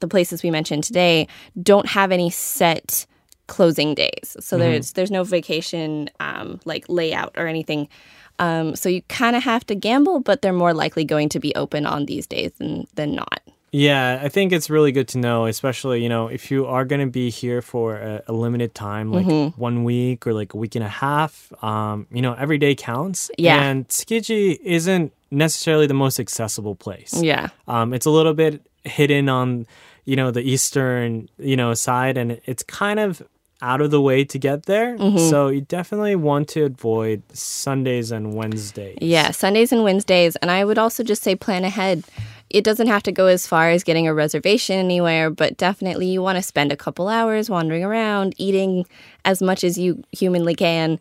the 0.00 0.08
places 0.08 0.42
we 0.44 0.50
mentioned 0.50 0.84
today, 0.84 1.26
don't 1.60 1.86
have 1.88 2.12
any 2.12 2.30
set 2.30 3.04
closing 3.48 3.94
days. 3.94 4.36
So 4.38 4.56
there's 4.56 4.92
there's 4.92 5.10
no 5.10 5.24
vacation 5.24 6.10
um, 6.20 6.60
like 6.64 6.84
layout 6.88 7.34
or 7.36 7.48
anything. 7.48 7.88
Um, 8.38 8.76
so 8.76 8.88
you 8.88 9.02
kind 9.08 9.36
of 9.36 9.42
have 9.42 9.66
to 9.66 9.74
gamble, 9.74 10.20
but 10.20 10.42
they're 10.42 10.52
more 10.52 10.74
likely 10.74 11.04
going 11.04 11.28
to 11.30 11.40
be 11.40 11.54
open 11.54 11.86
on 11.86 12.06
these 12.06 12.26
days 12.26 12.52
than 12.58 12.86
than 12.94 13.14
not. 13.14 13.40
Yeah, 13.70 14.20
I 14.22 14.30
think 14.30 14.52
it's 14.52 14.70
really 14.70 14.92
good 14.92 15.08
to 15.08 15.18
know, 15.18 15.44
especially, 15.44 16.02
you 16.02 16.08
know, 16.08 16.28
if 16.28 16.50
you 16.50 16.64
are 16.64 16.86
going 16.86 17.02
to 17.02 17.12
be 17.12 17.28
here 17.28 17.60
for 17.60 17.96
a, 17.96 18.22
a 18.26 18.32
limited 18.32 18.74
time, 18.74 19.12
like 19.12 19.26
Mm-hmm. 19.26 19.60
one 19.60 19.84
week 19.84 20.26
or 20.26 20.32
like 20.32 20.54
a 20.54 20.56
week 20.56 20.74
and 20.74 20.82
a 20.82 20.88
half, 20.88 21.52
um, 21.62 22.06
you 22.10 22.22
know, 22.22 22.32
every 22.32 22.56
day 22.56 22.74
counts. 22.74 23.30
Yeah. 23.36 23.62
And 23.62 23.86
Tsukiji 23.86 24.58
isn't 24.62 25.12
necessarily 25.30 25.86
the 25.86 25.92
most 25.92 26.18
accessible 26.18 26.76
place. 26.76 27.12
Yeah. 27.22 27.48
Um, 27.66 27.92
it's 27.92 28.06
a 28.06 28.10
little 28.10 28.32
bit 28.32 28.64
hidden 28.84 29.28
on, 29.28 29.66
you 30.06 30.16
know, 30.16 30.30
the 30.30 30.40
eastern, 30.40 31.28
you 31.38 31.56
know, 31.56 31.74
side, 31.74 32.16
and 32.16 32.40
it's 32.46 32.62
kind 32.62 32.98
of 32.98 33.22
out 33.60 33.80
of 33.80 33.90
the 33.90 34.00
way 34.00 34.24
to 34.24 34.38
get 34.38 34.66
there. 34.66 34.96
Mm-hmm. 34.96 35.18
So 35.30 35.48
you 35.48 35.62
definitely 35.62 36.16
want 36.16 36.48
to 36.50 36.64
avoid 36.64 37.22
Sundays 37.32 38.10
and 38.10 38.34
Wednesdays. 38.34 38.98
Yeah, 39.00 39.30
Sundays 39.32 39.72
and 39.72 39.82
Wednesdays. 39.82 40.36
And 40.36 40.50
I 40.50 40.64
would 40.64 40.78
also 40.78 41.02
just 41.02 41.22
say 41.22 41.34
plan 41.34 41.64
ahead. 41.64 42.04
It 42.50 42.64
doesn't 42.64 42.86
have 42.86 43.02
to 43.02 43.12
go 43.12 43.26
as 43.26 43.46
far 43.46 43.70
as 43.70 43.84
getting 43.84 44.06
a 44.06 44.14
reservation 44.14 44.78
anywhere, 44.78 45.30
but 45.30 45.56
definitely 45.56 46.06
you 46.06 46.22
want 46.22 46.36
to 46.36 46.42
spend 46.42 46.72
a 46.72 46.76
couple 46.76 47.08
hours 47.08 47.50
wandering 47.50 47.84
around, 47.84 48.34
eating 48.38 48.86
as 49.24 49.42
much 49.42 49.64
as 49.64 49.76
you 49.76 50.02
humanly 50.12 50.54
can. 50.54 50.98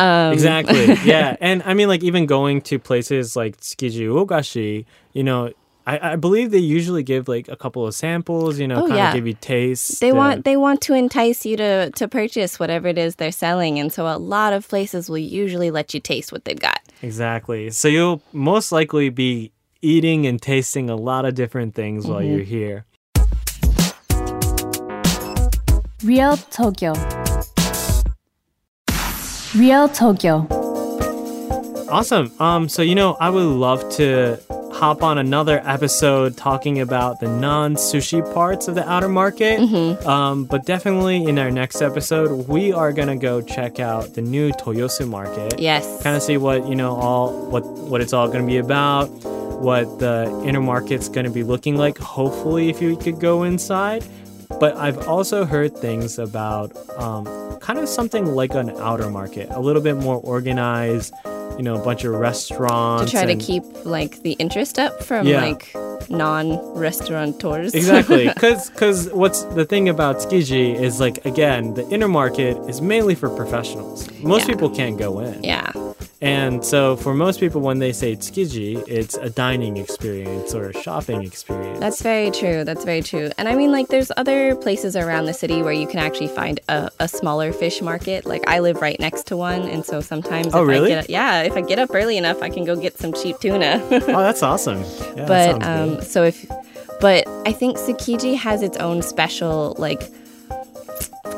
Um, 0.00 0.32
Exactly. 0.32 0.86
yeah. 1.04 1.36
And 1.40 1.62
I 1.64 1.74
mean, 1.74 1.88
like, 1.88 2.02
even 2.02 2.26
going 2.26 2.62
to 2.62 2.78
places 2.78 3.36
like 3.36 3.58
Tsukiji 3.58 4.08
Uogashi, 4.08 4.86
you 5.12 5.22
know, 5.22 5.52
I, 5.88 6.12
I 6.12 6.16
believe 6.16 6.50
they 6.50 6.58
usually 6.58 7.02
give 7.02 7.28
like 7.28 7.48
a 7.48 7.56
couple 7.56 7.86
of 7.86 7.94
samples, 7.94 8.58
you 8.58 8.68
know, 8.68 8.76
Oh, 8.84 8.88
kind 8.88 8.96
yeah. 8.96 9.08
of 9.08 9.14
give 9.14 9.26
you 9.26 9.32
taste. 9.34 10.00
They 10.00 10.10
uh, 10.10 10.16
want 10.16 10.44
they 10.44 10.56
want 10.56 10.80
to 10.82 10.92
entice 10.94 11.46
you 11.46 11.56
to 11.56 11.90
to 11.90 12.06
purchase 12.08 12.60
whatever 12.60 12.88
it 12.88 12.98
is 12.98 13.14
they're 13.16 13.32
selling, 13.32 13.78
and 13.78 13.90
so 13.92 14.06
a 14.06 14.18
lot 14.18 14.52
of 14.52 14.68
places 14.68 15.08
will 15.08 15.16
usually 15.18 15.70
let 15.70 15.94
you 15.94 16.00
taste 16.00 16.30
what 16.30 16.44
they've 16.44 16.60
got. 16.60 16.80
Exactly. 17.02 17.70
So 17.70 17.88
you'll 17.88 18.20
most 18.32 18.70
likely 18.70 19.08
be 19.08 19.50
eating 19.80 20.26
and 20.26 20.42
tasting 20.42 20.90
a 20.90 20.96
lot 20.96 21.24
of 21.24 21.34
different 21.34 21.74
things 21.74 22.06
while 22.06 22.20
Mm-hmm. 22.20 22.34
you're 22.34 22.44
here. 22.44 22.84
Real 26.04 26.36
Tokyo. 26.36 26.92
Real 29.56 29.88
Tokyo. 29.88 30.46
Awesome. 31.90 32.30
Um, 32.38 32.68
so 32.68 32.82
you 32.82 32.94
know, 32.94 33.16
I 33.20 33.30
would 33.30 33.42
love 33.42 33.88
to 33.96 34.38
hop 34.78 35.02
on 35.02 35.18
another 35.18 35.60
episode 35.64 36.36
talking 36.36 36.80
about 36.80 37.18
the 37.18 37.26
non-sushi 37.26 38.22
parts 38.32 38.68
of 38.68 38.76
the 38.76 38.88
outer 38.88 39.08
market. 39.08 39.58
Mm-hmm. 39.58 40.06
Um, 40.08 40.44
but 40.44 40.64
definitely 40.66 41.24
in 41.24 41.36
our 41.36 41.50
next 41.50 41.82
episode, 41.82 42.46
we 42.46 42.72
are 42.72 42.92
gonna 42.92 43.16
go 43.16 43.42
check 43.42 43.80
out 43.80 44.14
the 44.14 44.22
new 44.22 44.52
Toyosu 44.52 45.08
market. 45.08 45.58
Yes. 45.58 46.00
Kind 46.04 46.14
of 46.14 46.22
see 46.22 46.36
what 46.36 46.68
you 46.68 46.76
know, 46.76 46.94
all 46.94 47.32
what 47.50 47.66
what 47.66 48.00
it's 48.00 48.12
all 48.12 48.28
gonna 48.28 48.46
be 48.46 48.58
about, 48.58 49.06
what 49.60 49.98
the 49.98 50.30
inner 50.46 50.60
market's 50.60 51.08
gonna 51.08 51.30
be 51.30 51.42
looking 51.42 51.76
like. 51.76 51.98
Hopefully, 51.98 52.68
if 52.68 52.80
you 52.80 52.96
could 52.96 53.18
go 53.18 53.42
inside. 53.42 54.04
But 54.60 54.76
I've 54.76 55.06
also 55.08 55.44
heard 55.44 55.76
things 55.76 56.18
about 56.18 56.72
um, 56.98 57.24
kind 57.60 57.78
of 57.78 57.88
something 57.88 58.26
like 58.34 58.54
an 58.54 58.70
outer 58.78 59.10
market, 59.10 59.48
a 59.50 59.60
little 59.60 59.82
bit 59.82 59.96
more 59.96 60.16
organized. 60.16 61.14
You 61.56 61.64
know, 61.64 61.74
a 61.80 61.84
bunch 61.84 62.04
of 62.04 62.12
restaurants. 62.14 63.10
to 63.10 63.10
try 63.10 63.26
to 63.26 63.34
keep 63.34 63.64
like 63.84 64.22
the 64.22 64.32
interest 64.34 64.78
up 64.78 65.02
from 65.02 65.26
Yeah. 65.26 65.40
like 65.44 65.74
non-restaurateurs. 66.08 67.74
Exactly, 67.74 68.28
because 68.34 69.08
what's 69.12 69.42
the 69.42 69.64
thing 69.64 69.88
about 69.88 70.18
Tsukiji 70.18 70.78
is 70.80 71.00
like 71.00 71.24
again 71.26 71.74
the 71.74 71.88
inner 71.88 72.06
market 72.06 72.56
is 72.68 72.80
mainly 72.80 73.14
for 73.16 73.28
professionals. 73.28 74.08
Most 74.22 74.42
Yeah. 74.42 74.54
people 74.54 74.70
can't 74.70 74.96
go 74.98 75.18
in, 75.20 75.42
yeah. 75.42 75.72
And 76.20 76.64
so 76.64 76.96
for 76.96 77.14
most 77.14 77.38
people, 77.38 77.60
when 77.60 77.78
they 77.78 77.92
say 77.92 78.16
Tsukiji, 78.16 78.82
it's 78.88 79.16
a 79.16 79.30
dining 79.30 79.76
experience 79.76 80.52
or 80.52 80.70
a 80.70 80.82
shopping 80.82 81.22
experience. 81.22 81.78
That's 81.78 82.02
very 82.02 82.32
true. 82.32 82.64
That's 82.64 82.84
very 82.84 83.02
true. 83.02 83.30
And 83.38 83.48
I 83.48 83.54
mean, 83.54 83.70
like, 83.70 83.86
there's 83.88 84.10
other 84.16 84.56
places 84.56 84.96
around 84.96 85.26
the 85.26 85.34
city 85.34 85.62
where 85.62 85.72
you 85.72 85.86
can 85.86 86.00
actually 86.00 86.28
find 86.28 86.58
a, 86.68 86.90
a 86.98 87.06
smaller 87.06 87.52
fish 87.52 87.80
market. 87.80 88.26
Like, 88.26 88.42
I 88.48 88.58
live 88.58 88.80
right 88.80 88.98
next 88.98 89.28
to 89.28 89.36
one, 89.36 89.62
and 89.62 89.84
so 89.84 90.00
sometimes, 90.00 90.54
Oh, 90.54 90.62
if 90.62 90.68
really? 90.68 90.92
I 90.92 91.00
get, 91.02 91.10
yeah, 91.10 91.42
if 91.42 91.52
I 91.52 91.60
get 91.60 91.78
up 91.78 91.90
early 91.94 92.16
enough, 92.16 92.42
I 92.42 92.50
can 92.50 92.64
go 92.64 92.74
get 92.74 92.98
some 92.98 93.12
cheap 93.12 93.38
tuna. 93.38 93.80
oh, 93.90 93.98
that's 94.00 94.42
awesome. 94.42 94.82
Yeah, 95.16 95.26
but 95.26 95.62
um, 95.64 96.02
so 96.02 96.24
if, 96.24 96.44
but 97.00 97.28
I 97.46 97.52
think 97.52 97.76
Tsukiji 97.76 98.36
has 98.36 98.62
its 98.62 98.76
own 98.78 99.02
special 99.02 99.76
like 99.78 100.10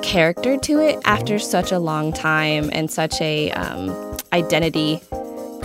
character 0.03 0.57
to 0.57 0.81
it 0.81 0.99
after 1.05 1.39
such 1.39 1.71
a 1.71 1.79
long 1.79 2.13
time 2.13 2.71
and 2.73 2.91
such 2.91 3.21
a 3.21 3.51
um, 3.53 4.10
identity 4.33 5.01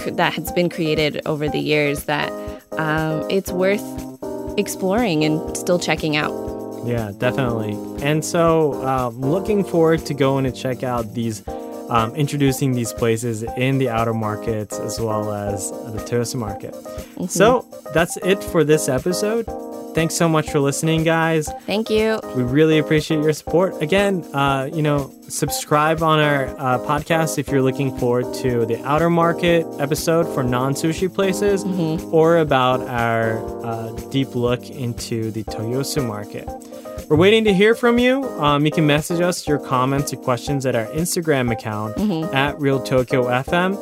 that 0.07 0.33
has 0.33 0.51
been 0.51 0.69
created 0.69 1.21
over 1.25 1.47
the 1.49 1.59
years 1.59 2.05
that 2.05 2.31
um, 2.73 3.25
it's 3.29 3.51
worth 3.51 3.83
exploring 4.57 5.23
and 5.23 5.57
still 5.57 5.79
checking 5.79 6.15
out. 6.15 6.31
Yeah, 6.85 7.11
definitely. 7.17 7.73
And 8.03 8.23
so, 8.23 8.85
um, 8.85 9.19
looking 9.19 9.63
forward 9.63 10.05
to 10.05 10.13
going 10.13 10.43
to 10.43 10.51
check 10.51 10.83
out 10.83 11.15
these, 11.15 11.41
um, 11.89 12.15
introducing 12.15 12.73
these 12.73 12.93
places 12.93 13.43
in 13.57 13.77
the 13.77 13.89
outer 13.89 14.13
markets 14.13 14.79
as 14.79 14.99
well 14.99 15.33
as 15.33 15.71
the 15.71 15.99
Toyosu 15.99 16.35
market. 16.35 16.75
So, 17.29 17.65
that's 17.93 18.17
it 18.17 18.43
for 18.43 18.63
this 18.63 18.89
episode. 18.89 19.45
Thanks 19.95 20.13
so 20.13 20.27
much 20.27 20.49
for 20.51 20.59
listening, 20.59 21.05
guys. 21.05 21.49
Thank 21.65 21.89
you. 21.89 22.19
We 22.35 22.43
really 22.43 22.79
appreciate 22.79 23.23
your 23.23 23.31
support. 23.31 23.81
Again, 23.81 24.25
uh, 24.33 24.69
you 24.73 24.81
know, 24.81 25.13
subscribe 25.29 26.03
on 26.03 26.19
our 26.19 26.47
uh, 26.47 26.79
podcast 26.79 27.37
if 27.37 27.47
you're 27.47 27.61
looking 27.61 27.97
forward 27.97 28.33
to 28.41 28.65
the 28.65 28.83
outer 28.83 29.09
market 29.09 29.65
episode 29.79 30.27
for 30.33 30.43
non-sushi 30.43 31.13
places, 31.13 31.63
or 32.11 32.39
about 32.39 32.81
our 32.81 33.39
uh, 33.65 33.91
deep 34.09 34.35
look 34.35 34.69
into 34.69 35.31
the 35.31 35.45
Toyosu 35.45 36.05
market. 36.05 36.45
We're 37.07 37.17
waiting 37.17 37.43
to 37.43 37.53
hear 37.53 37.75
from 37.75 37.99
you. 37.99 38.23
Um, 38.39 38.65
you 38.65 38.71
can 38.71 38.87
message 38.87 39.21
us 39.21 39.47
your 39.47 39.59
comments 39.59 40.11
or 40.11 40.17
questions 40.17 40.65
at 40.65 40.75
our 40.75 40.87
Instagram 40.87 41.51
account 41.51 41.97
at 42.33 42.59
Real 42.59 42.81
Tokyo 42.81 43.25
FM. 43.25 43.77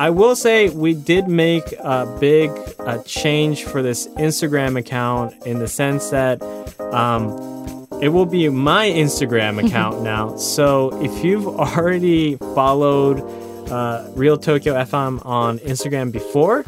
I 0.00 0.10
will 0.10 0.34
say 0.34 0.70
we 0.70 0.92
did 0.92 1.28
make 1.28 1.70
a 1.78 2.04
big 2.18 2.50
uh, 2.80 3.00
change 3.04 3.62
for 3.62 3.80
this 3.80 4.08
Instagram 4.08 4.76
account 4.76 5.34
in 5.46 5.60
the 5.60 5.68
sense 5.68 6.10
that 6.10 6.42
um, 6.80 7.86
it 8.02 8.08
will 8.08 8.26
be 8.26 8.48
my 8.48 8.88
Instagram 8.88 9.64
account 9.64 10.02
now. 10.02 10.34
So 10.36 11.00
if 11.00 11.24
you've 11.24 11.46
already 11.46 12.36
followed 12.38 13.20
uh, 13.70 14.04
Real 14.14 14.36
Tokyo 14.36 14.74
FM 14.74 15.24
on 15.24 15.60
Instagram 15.60 16.10
before, 16.10 16.64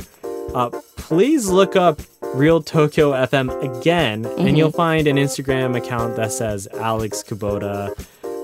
uh, 0.55 0.71
please 0.97 1.49
look 1.49 1.75
up 1.75 2.01
Real 2.37 2.63
Tokyo 2.63 3.13
FM 3.13 3.79
again, 3.81 4.27
and 4.39 4.59
you'll 4.59 4.71
find 4.71 5.07
an 5.07 5.17
Instagram 5.17 5.77
account 5.77 6.17
that 6.17 6.31
says 6.33 6.69
Alex 6.75 7.23
Kubota 7.23 7.97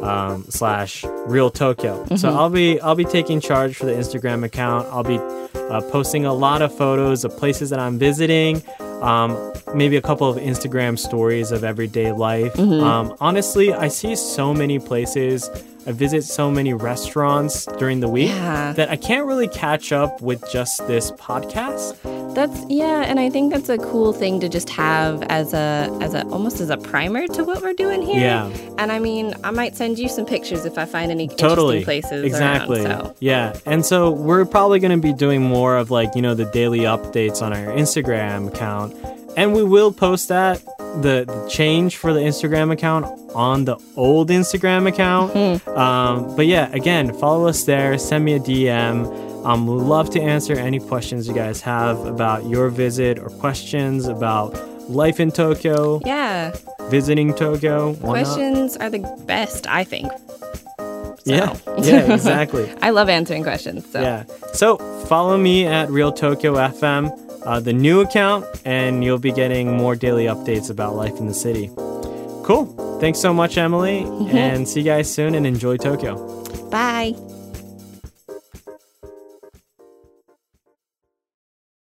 um, 0.03 0.45
slash 0.49 1.05
Real 1.27 1.51
Tokyo. 1.51 2.05
So 2.17 2.31
I'll 2.31 2.49
be 2.51 2.81
I'll 2.81 2.95
be 2.95 3.05
taking 3.05 3.41
charge 3.41 3.77
for 3.77 3.85
the 3.87 3.93
Instagram 3.93 4.45
account. 4.45 4.89
I'll 4.89 5.05
be 5.05 5.19
uh, 5.19 5.83
posting 5.91 6.25
a 6.25 6.33
lot 6.33 6.63
of 6.63 6.77
photos 6.77 7.25
of 7.25 7.37
places 7.37 7.71
that 7.71 7.79
I'm 7.79 7.99
visiting. 7.99 8.63
Um, 8.81 9.53
maybe 9.75 9.97
a 9.97 10.03
couple 10.03 10.29
of 10.29 10.37
Instagram 10.37 10.99
stories 10.99 11.51
of 11.53 11.63
everyday 11.65 12.13
life. 12.13 12.59
Um, 12.59 13.15
honestly, 13.21 13.73
I 13.75 13.89
see 13.89 14.17
so 14.17 14.55
many 14.55 14.79
places. 14.79 15.51
I 15.85 15.91
visit 15.91 16.23
so 16.23 16.49
many 16.51 16.73
restaurants 16.75 17.67
during 17.79 17.99
the 17.99 18.09
week 18.09 18.29
Yeah. 18.29 18.73
that 18.75 18.89
I 18.91 18.95
can't 18.97 19.27
really 19.27 19.49
catch 19.49 19.91
up 19.91 20.21
with 20.23 20.49
just 20.53 20.87
this 20.87 21.11
podcast. 21.13 21.97
That's 22.35 22.65
yeah, 22.69 23.03
and 23.03 23.21
I 23.21 23.29
think 23.31 23.53
that's 23.53 23.69
a 23.69 23.79
cool 23.79 24.13
thing 24.13 24.41
to 24.41 24.49
just 24.49 24.71
have 24.71 25.23
as 25.25 25.53
a 25.53 25.89
as 26.01 26.15
a 26.15 26.27
almost 26.29 26.61
as 26.61 26.71
a 26.71 26.77
primer 26.77 27.27
to 27.29 27.45
what 27.45 27.63
we're 27.63 27.75
doing 27.75 28.03
here. 28.03 28.21
Yeah. 28.21 28.47
And 28.79 28.91
I 28.91 28.99
mean, 28.99 29.35
I 29.45 29.51
might 29.51 29.77
send 29.77 29.99
you 29.99 30.09
some 30.09 30.25
pictures 30.27 30.65
if 30.65 30.79
I 30.79 30.85
find 30.85 31.11
any 31.11 31.29
totally 31.29 31.79
interesting 31.79 31.85
places. 31.85 32.25
exactly 32.25 32.85
Around, 32.85 33.05
so. 33.05 33.17
yeah 33.21 33.59
and 33.67 33.85
so 33.85 34.11
we're 34.11 34.45
probably 34.45 34.79
going 34.81 34.93
to 34.93 35.03
be 35.03 35.13
doing 35.13 35.43
more 35.43 35.77
of 35.77 35.91
like 35.91 36.15
you 36.15 36.23
know 36.23 36.35
the 36.35 36.45
daily 36.47 36.81
updates 36.81 37.43
on 37.43 37.53
our 37.53 37.67
instagram 37.75 38.49
account 38.49 38.95
and 39.37 39.55
we 39.55 39.63
will 39.63 39.93
post 39.93 40.29
that 40.29 40.63
the, 41.03 41.25
the 41.27 41.49
change 41.51 41.97
for 41.97 42.13
the 42.13 42.21
instagram 42.21 42.73
account 42.73 43.05
on 43.35 43.65
the 43.65 43.77
old 43.97 44.29
instagram 44.31 44.87
account 44.89 45.35
um, 45.69 46.35
but 46.37 46.47
yeah 46.47 46.71
again 46.73 47.13
follow 47.15 47.47
us 47.49 47.65
there 47.65 47.97
send 47.99 48.25
me 48.25 48.35
a 48.35 48.41
dm 48.41 49.07
um, 49.45 49.67
we'd 49.67 49.83
love 49.83 50.11
to 50.11 50.21
answer 50.21 50.55
any 50.55 50.79
questions 50.81 51.27
you 51.29 51.35
guys 51.35 51.61
have 51.63 52.05
about 52.07 52.47
your 52.47 52.69
visit 52.69 53.19
or 53.19 53.29
questions 53.31 54.07
about 54.07 54.55
life 54.91 55.21
in 55.21 55.31
tokyo 55.31 56.01
Yeah. 56.05 56.53
visiting 56.91 57.33
tokyo. 57.35 57.95
Questions 57.95 58.77
are 58.77 58.91
the 58.91 59.01
best, 59.27 59.67
I 59.67 59.85
think. 59.85 60.11
yeah 61.25 61.55
yeah 61.79 62.13
exactly 62.13 62.69
I 62.83 62.91
love 62.91 63.09
answering 63.09 63.43
questions. 63.45 63.85
So 63.91 64.01
Yeah. 64.01 64.25
So 64.55 64.77
follow 65.07 65.37
me 65.39 65.67
at 65.67 65.89
Real 65.91 66.13
Tokyo 66.13 66.55
FM, 66.55 67.11
uh, 67.47 67.61
the 67.61 67.73
new 67.73 68.01
account, 68.01 68.45
and 68.65 69.03
you'll 69.05 69.19
be 69.19 69.33
getting 69.33 69.77
more 69.77 69.95
daily 69.97 70.25
updates 70.27 70.69
about 70.71 70.97
life 70.97 71.17
in 71.19 71.27
the 71.27 71.35
city. 71.35 71.71
Cool. 72.45 72.67
Thanks 73.01 73.19
so 73.21 73.33
much, 73.33 73.57
Emily. 73.57 73.99
And 74.33 74.69
see 74.69 74.81
you 74.81 74.87
guys 74.87 75.13
soon 75.13 75.35
and 75.37 75.47
enjoy 75.47 75.77
Tokyo. 75.77 76.15
Bye. 76.71 77.15